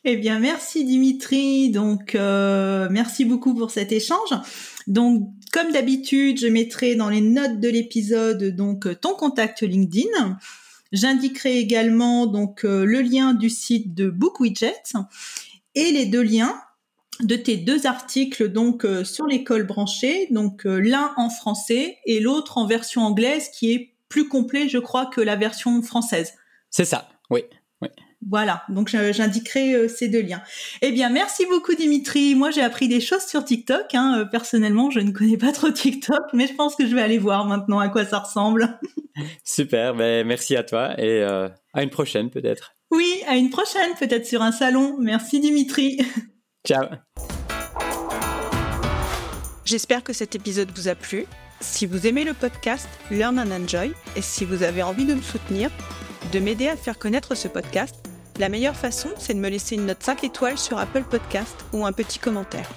Eh 0.06 0.16
bien, 0.16 0.40
merci 0.40 0.86
Dimitri. 0.86 1.70
Donc, 1.70 2.14
merci 2.16 3.26
beaucoup 3.26 3.54
pour 3.54 3.72
cet 3.72 3.92
échange. 3.92 4.30
Donc, 4.90 5.30
comme 5.54 5.72
d'habitude, 5.72 6.40
je 6.40 6.48
mettrai 6.48 6.96
dans 6.96 7.10
les 7.10 7.22
notes 7.22 7.60
de 7.60 7.70
l'épisode 7.70 8.56
donc 8.56 9.00
ton 9.00 9.14
contact 9.14 9.62
LinkedIn. 9.62 10.38
J'indiquerai 10.92 11.60
également 11.60 12.26
donc 12.26 12.66
euh, 12.66 12.84
le 12.84 13.02
lien 13.02 13.34
du 13.34 13.50
site 13.50 13.94
de 13.94 14.10
BookWidget 14.10 14.82
et 15.76 15.92
les 15.92 16.08
deux 16.08 16.24
liens 16.24 16.60
de 17.22 17.36
tes 17.36 17.58
deux 17.58 17.86
articles 17.86 18.50
donc 18.52 18.86
euh, 18.86 19.04
sur 19.04 19.28
l'école 19.28 19.68
branchée, 19.68 20.28
donc 20.32 20.64
l'un 20.64 21.14
en 21.18 21.30
français 21.30 21.98
et 22.06 22.20
l'autre 22.20 22.58
en 22.58 22.66
version 22.66 23.04
anglaise 23.04 23.50
qui 23.50 23.72
est 23.72 23.94
plus 24.10 24.28
complet, 24.28 24.68
je 24.68 24.80
crois, 24.80 25.06
que 25.06 25.22
la 25.22 25.36
version 25.36 25.82
française. 25.84 26.34
C'est 26.72 26.86
ça, 26.86 27.08
oui. 27.30 27.42
Voilà, 28.28 28.64
donc 28.68 28.90
j'indiquerai 28.90 29.74
euh, 29.74 29.88
ces 29.88 30.10
deux 30.10 30.22
liens. 30.22 30.42
Eh 30.82 30.92
bien, 30.92 31.10
merci 31.10 31.46
beaucoup 31.46 31.74
Dimitri. 31.74 32.36
Moi, 32.36 32.52
j'ai 32.52 32.62
appris 32.62 32.90
des 32.90 33.00
choses 33.00 33.26
sur 33.26 33.46
TikTok. 33.46 33.96
Hein. 33.96 34.20
Euh, 34.20 34.26
personnellement, 34.26 34.92
je 34.92 35.00
ne 35.00 35.12
connais 35.12 35.38
pas 35.38 35.54
trop 35.54 35.72
TikTok, 35.72 36.22
mais 36.34 36.48
je 36.48 36.54
pense 36.54 36.76
que 36.76 36.86
je 36.86 36.94
vais 36.94 37.02
aller 37.02 37.18
voir 37.18 37.46
maintenant 37.46 37.80
à 37.80 37.88
quoi 37.88 38.06
ça 38.06 38.20
ressemble. 38.20 38.78
Super, 39.46 39.96
ben, 39.96 40.28
merci 40.28 40.58
à 40.58 40.64
toi 40.64 41.00
et 41.00 41.22
euh, 41.22 41.48
à 41.74 41.82
une 41.82 41.90
prochaine 41.90 42.30
peut-être. 42.30 42.76
Oui, 42.92 43.22
à 43.28 43.38
une 43.38 43.50
prochaine, 43.50 43.94
peut-être 43.98 44.26
sur 44.26 44.42
un 44.42 44.52
salon. 44.52 44.98
Merci 45.00 45.40
Dimitri. 45.40 46.00
Ciao. 46.68 46.86
J'espère 49.64 50.04
que 50.04 50.14
cet 50.14 50.36
épisode 50.36 50.72
vous 50.76 50.88
a 50.88 50.96
plu. 50.96 51.26
Si 51.62 51.86
vous 51.86 52.08
aimez 52.08 52.24
le 52.26 52.34
podcast 52.34 52.90
Learn 53.12 53.40
and 53.40 53.52
Enjoy 53.52 53.92
et 54.16 54.22
si 54.22 54.44
vous 54.44 54.64
avez 54.64 54.82
envie 54.82 55.06
de 55.06 55.14
me 55.14 55.22
soutenir, 55.22 55.70
de 56.34 56.40
m'aider 56.40 56.68
à 56.68 56.76
faire 56.76 56.98
connaître 56.98 57.36
ce 57.36 57.48
podcast, 57.48 58.09
la 58.40 58.50
meilleure 58.50 58.76
façon, 58.76 59.10
c'est 59.18 59.34
de 59.34 59.40
me 59.40 59.50
laisser 59.50 59.76
une 59.76 59.86
note 59.86 60.02
5 60.02 60.24
étoiles 60.24 60.58
sur 60.58 60.80
Apple 60.80 61.04
Podcast 61.04 61.56
ou 61.74 61.86
un 61.86 61.92
petit 61.92 62.20
commentaire. 62.20 62.70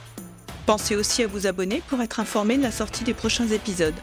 Pensez 0.66 0.96
aussi 0.96 1.22
à 1.22 1.28
vous 1.28 1.46
abonner 1.46 1.82
pour 1.88 2.02
être 2.02 2.18
informé 2.18 2.56
de 2.56 2.62
la 2.62 2.72
sortie 2.72 3.04
des 3.04 3.14
prochains 3.14 3.46
épisodes. 3.46 3.94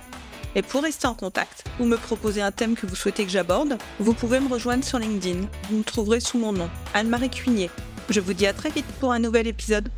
Et 0.56 0.62
pour 0.62 0.82
rester 0.82 1.06
en 1.06 1.14
contact 1.14 1.66
ou 1.80 1.86
me 1.86 1.98
proposer 1.98 2.42
un 2.42 2.52
thème 2.52 2.76
que 2.76 2.88
vous 2.88 2.96
souhaitez 2.96 3.26
que 3.26 3.32
j'aborde, 3.32 3.78
vous 4.00 4.14
pouvez 4.14 4.40
me 4.40 4.48
rejoindre 4.48 4.86
sur 4.86 5.00
LinkedIn. 5.00 5.48
Vous 5.70 5.78
me 5.78 5.84
trouverez 5.84 6.22
sous 6.22 6.40
mon 6.40 6.54
nom, 6.54 6.70
Anne-Marie 6.94 7.30
Cuigné. 7.30 7.70
Je 8.10 8.22
vous 8.22 8.34
dis 8.34 8.48
à 8.48 8.54
très 8.54 8.70
vite 8.70 8.88
pour 9.00 9.12
un 9.12 9.20
nouvel 9.20 9.46
épisode. 9.46 9.90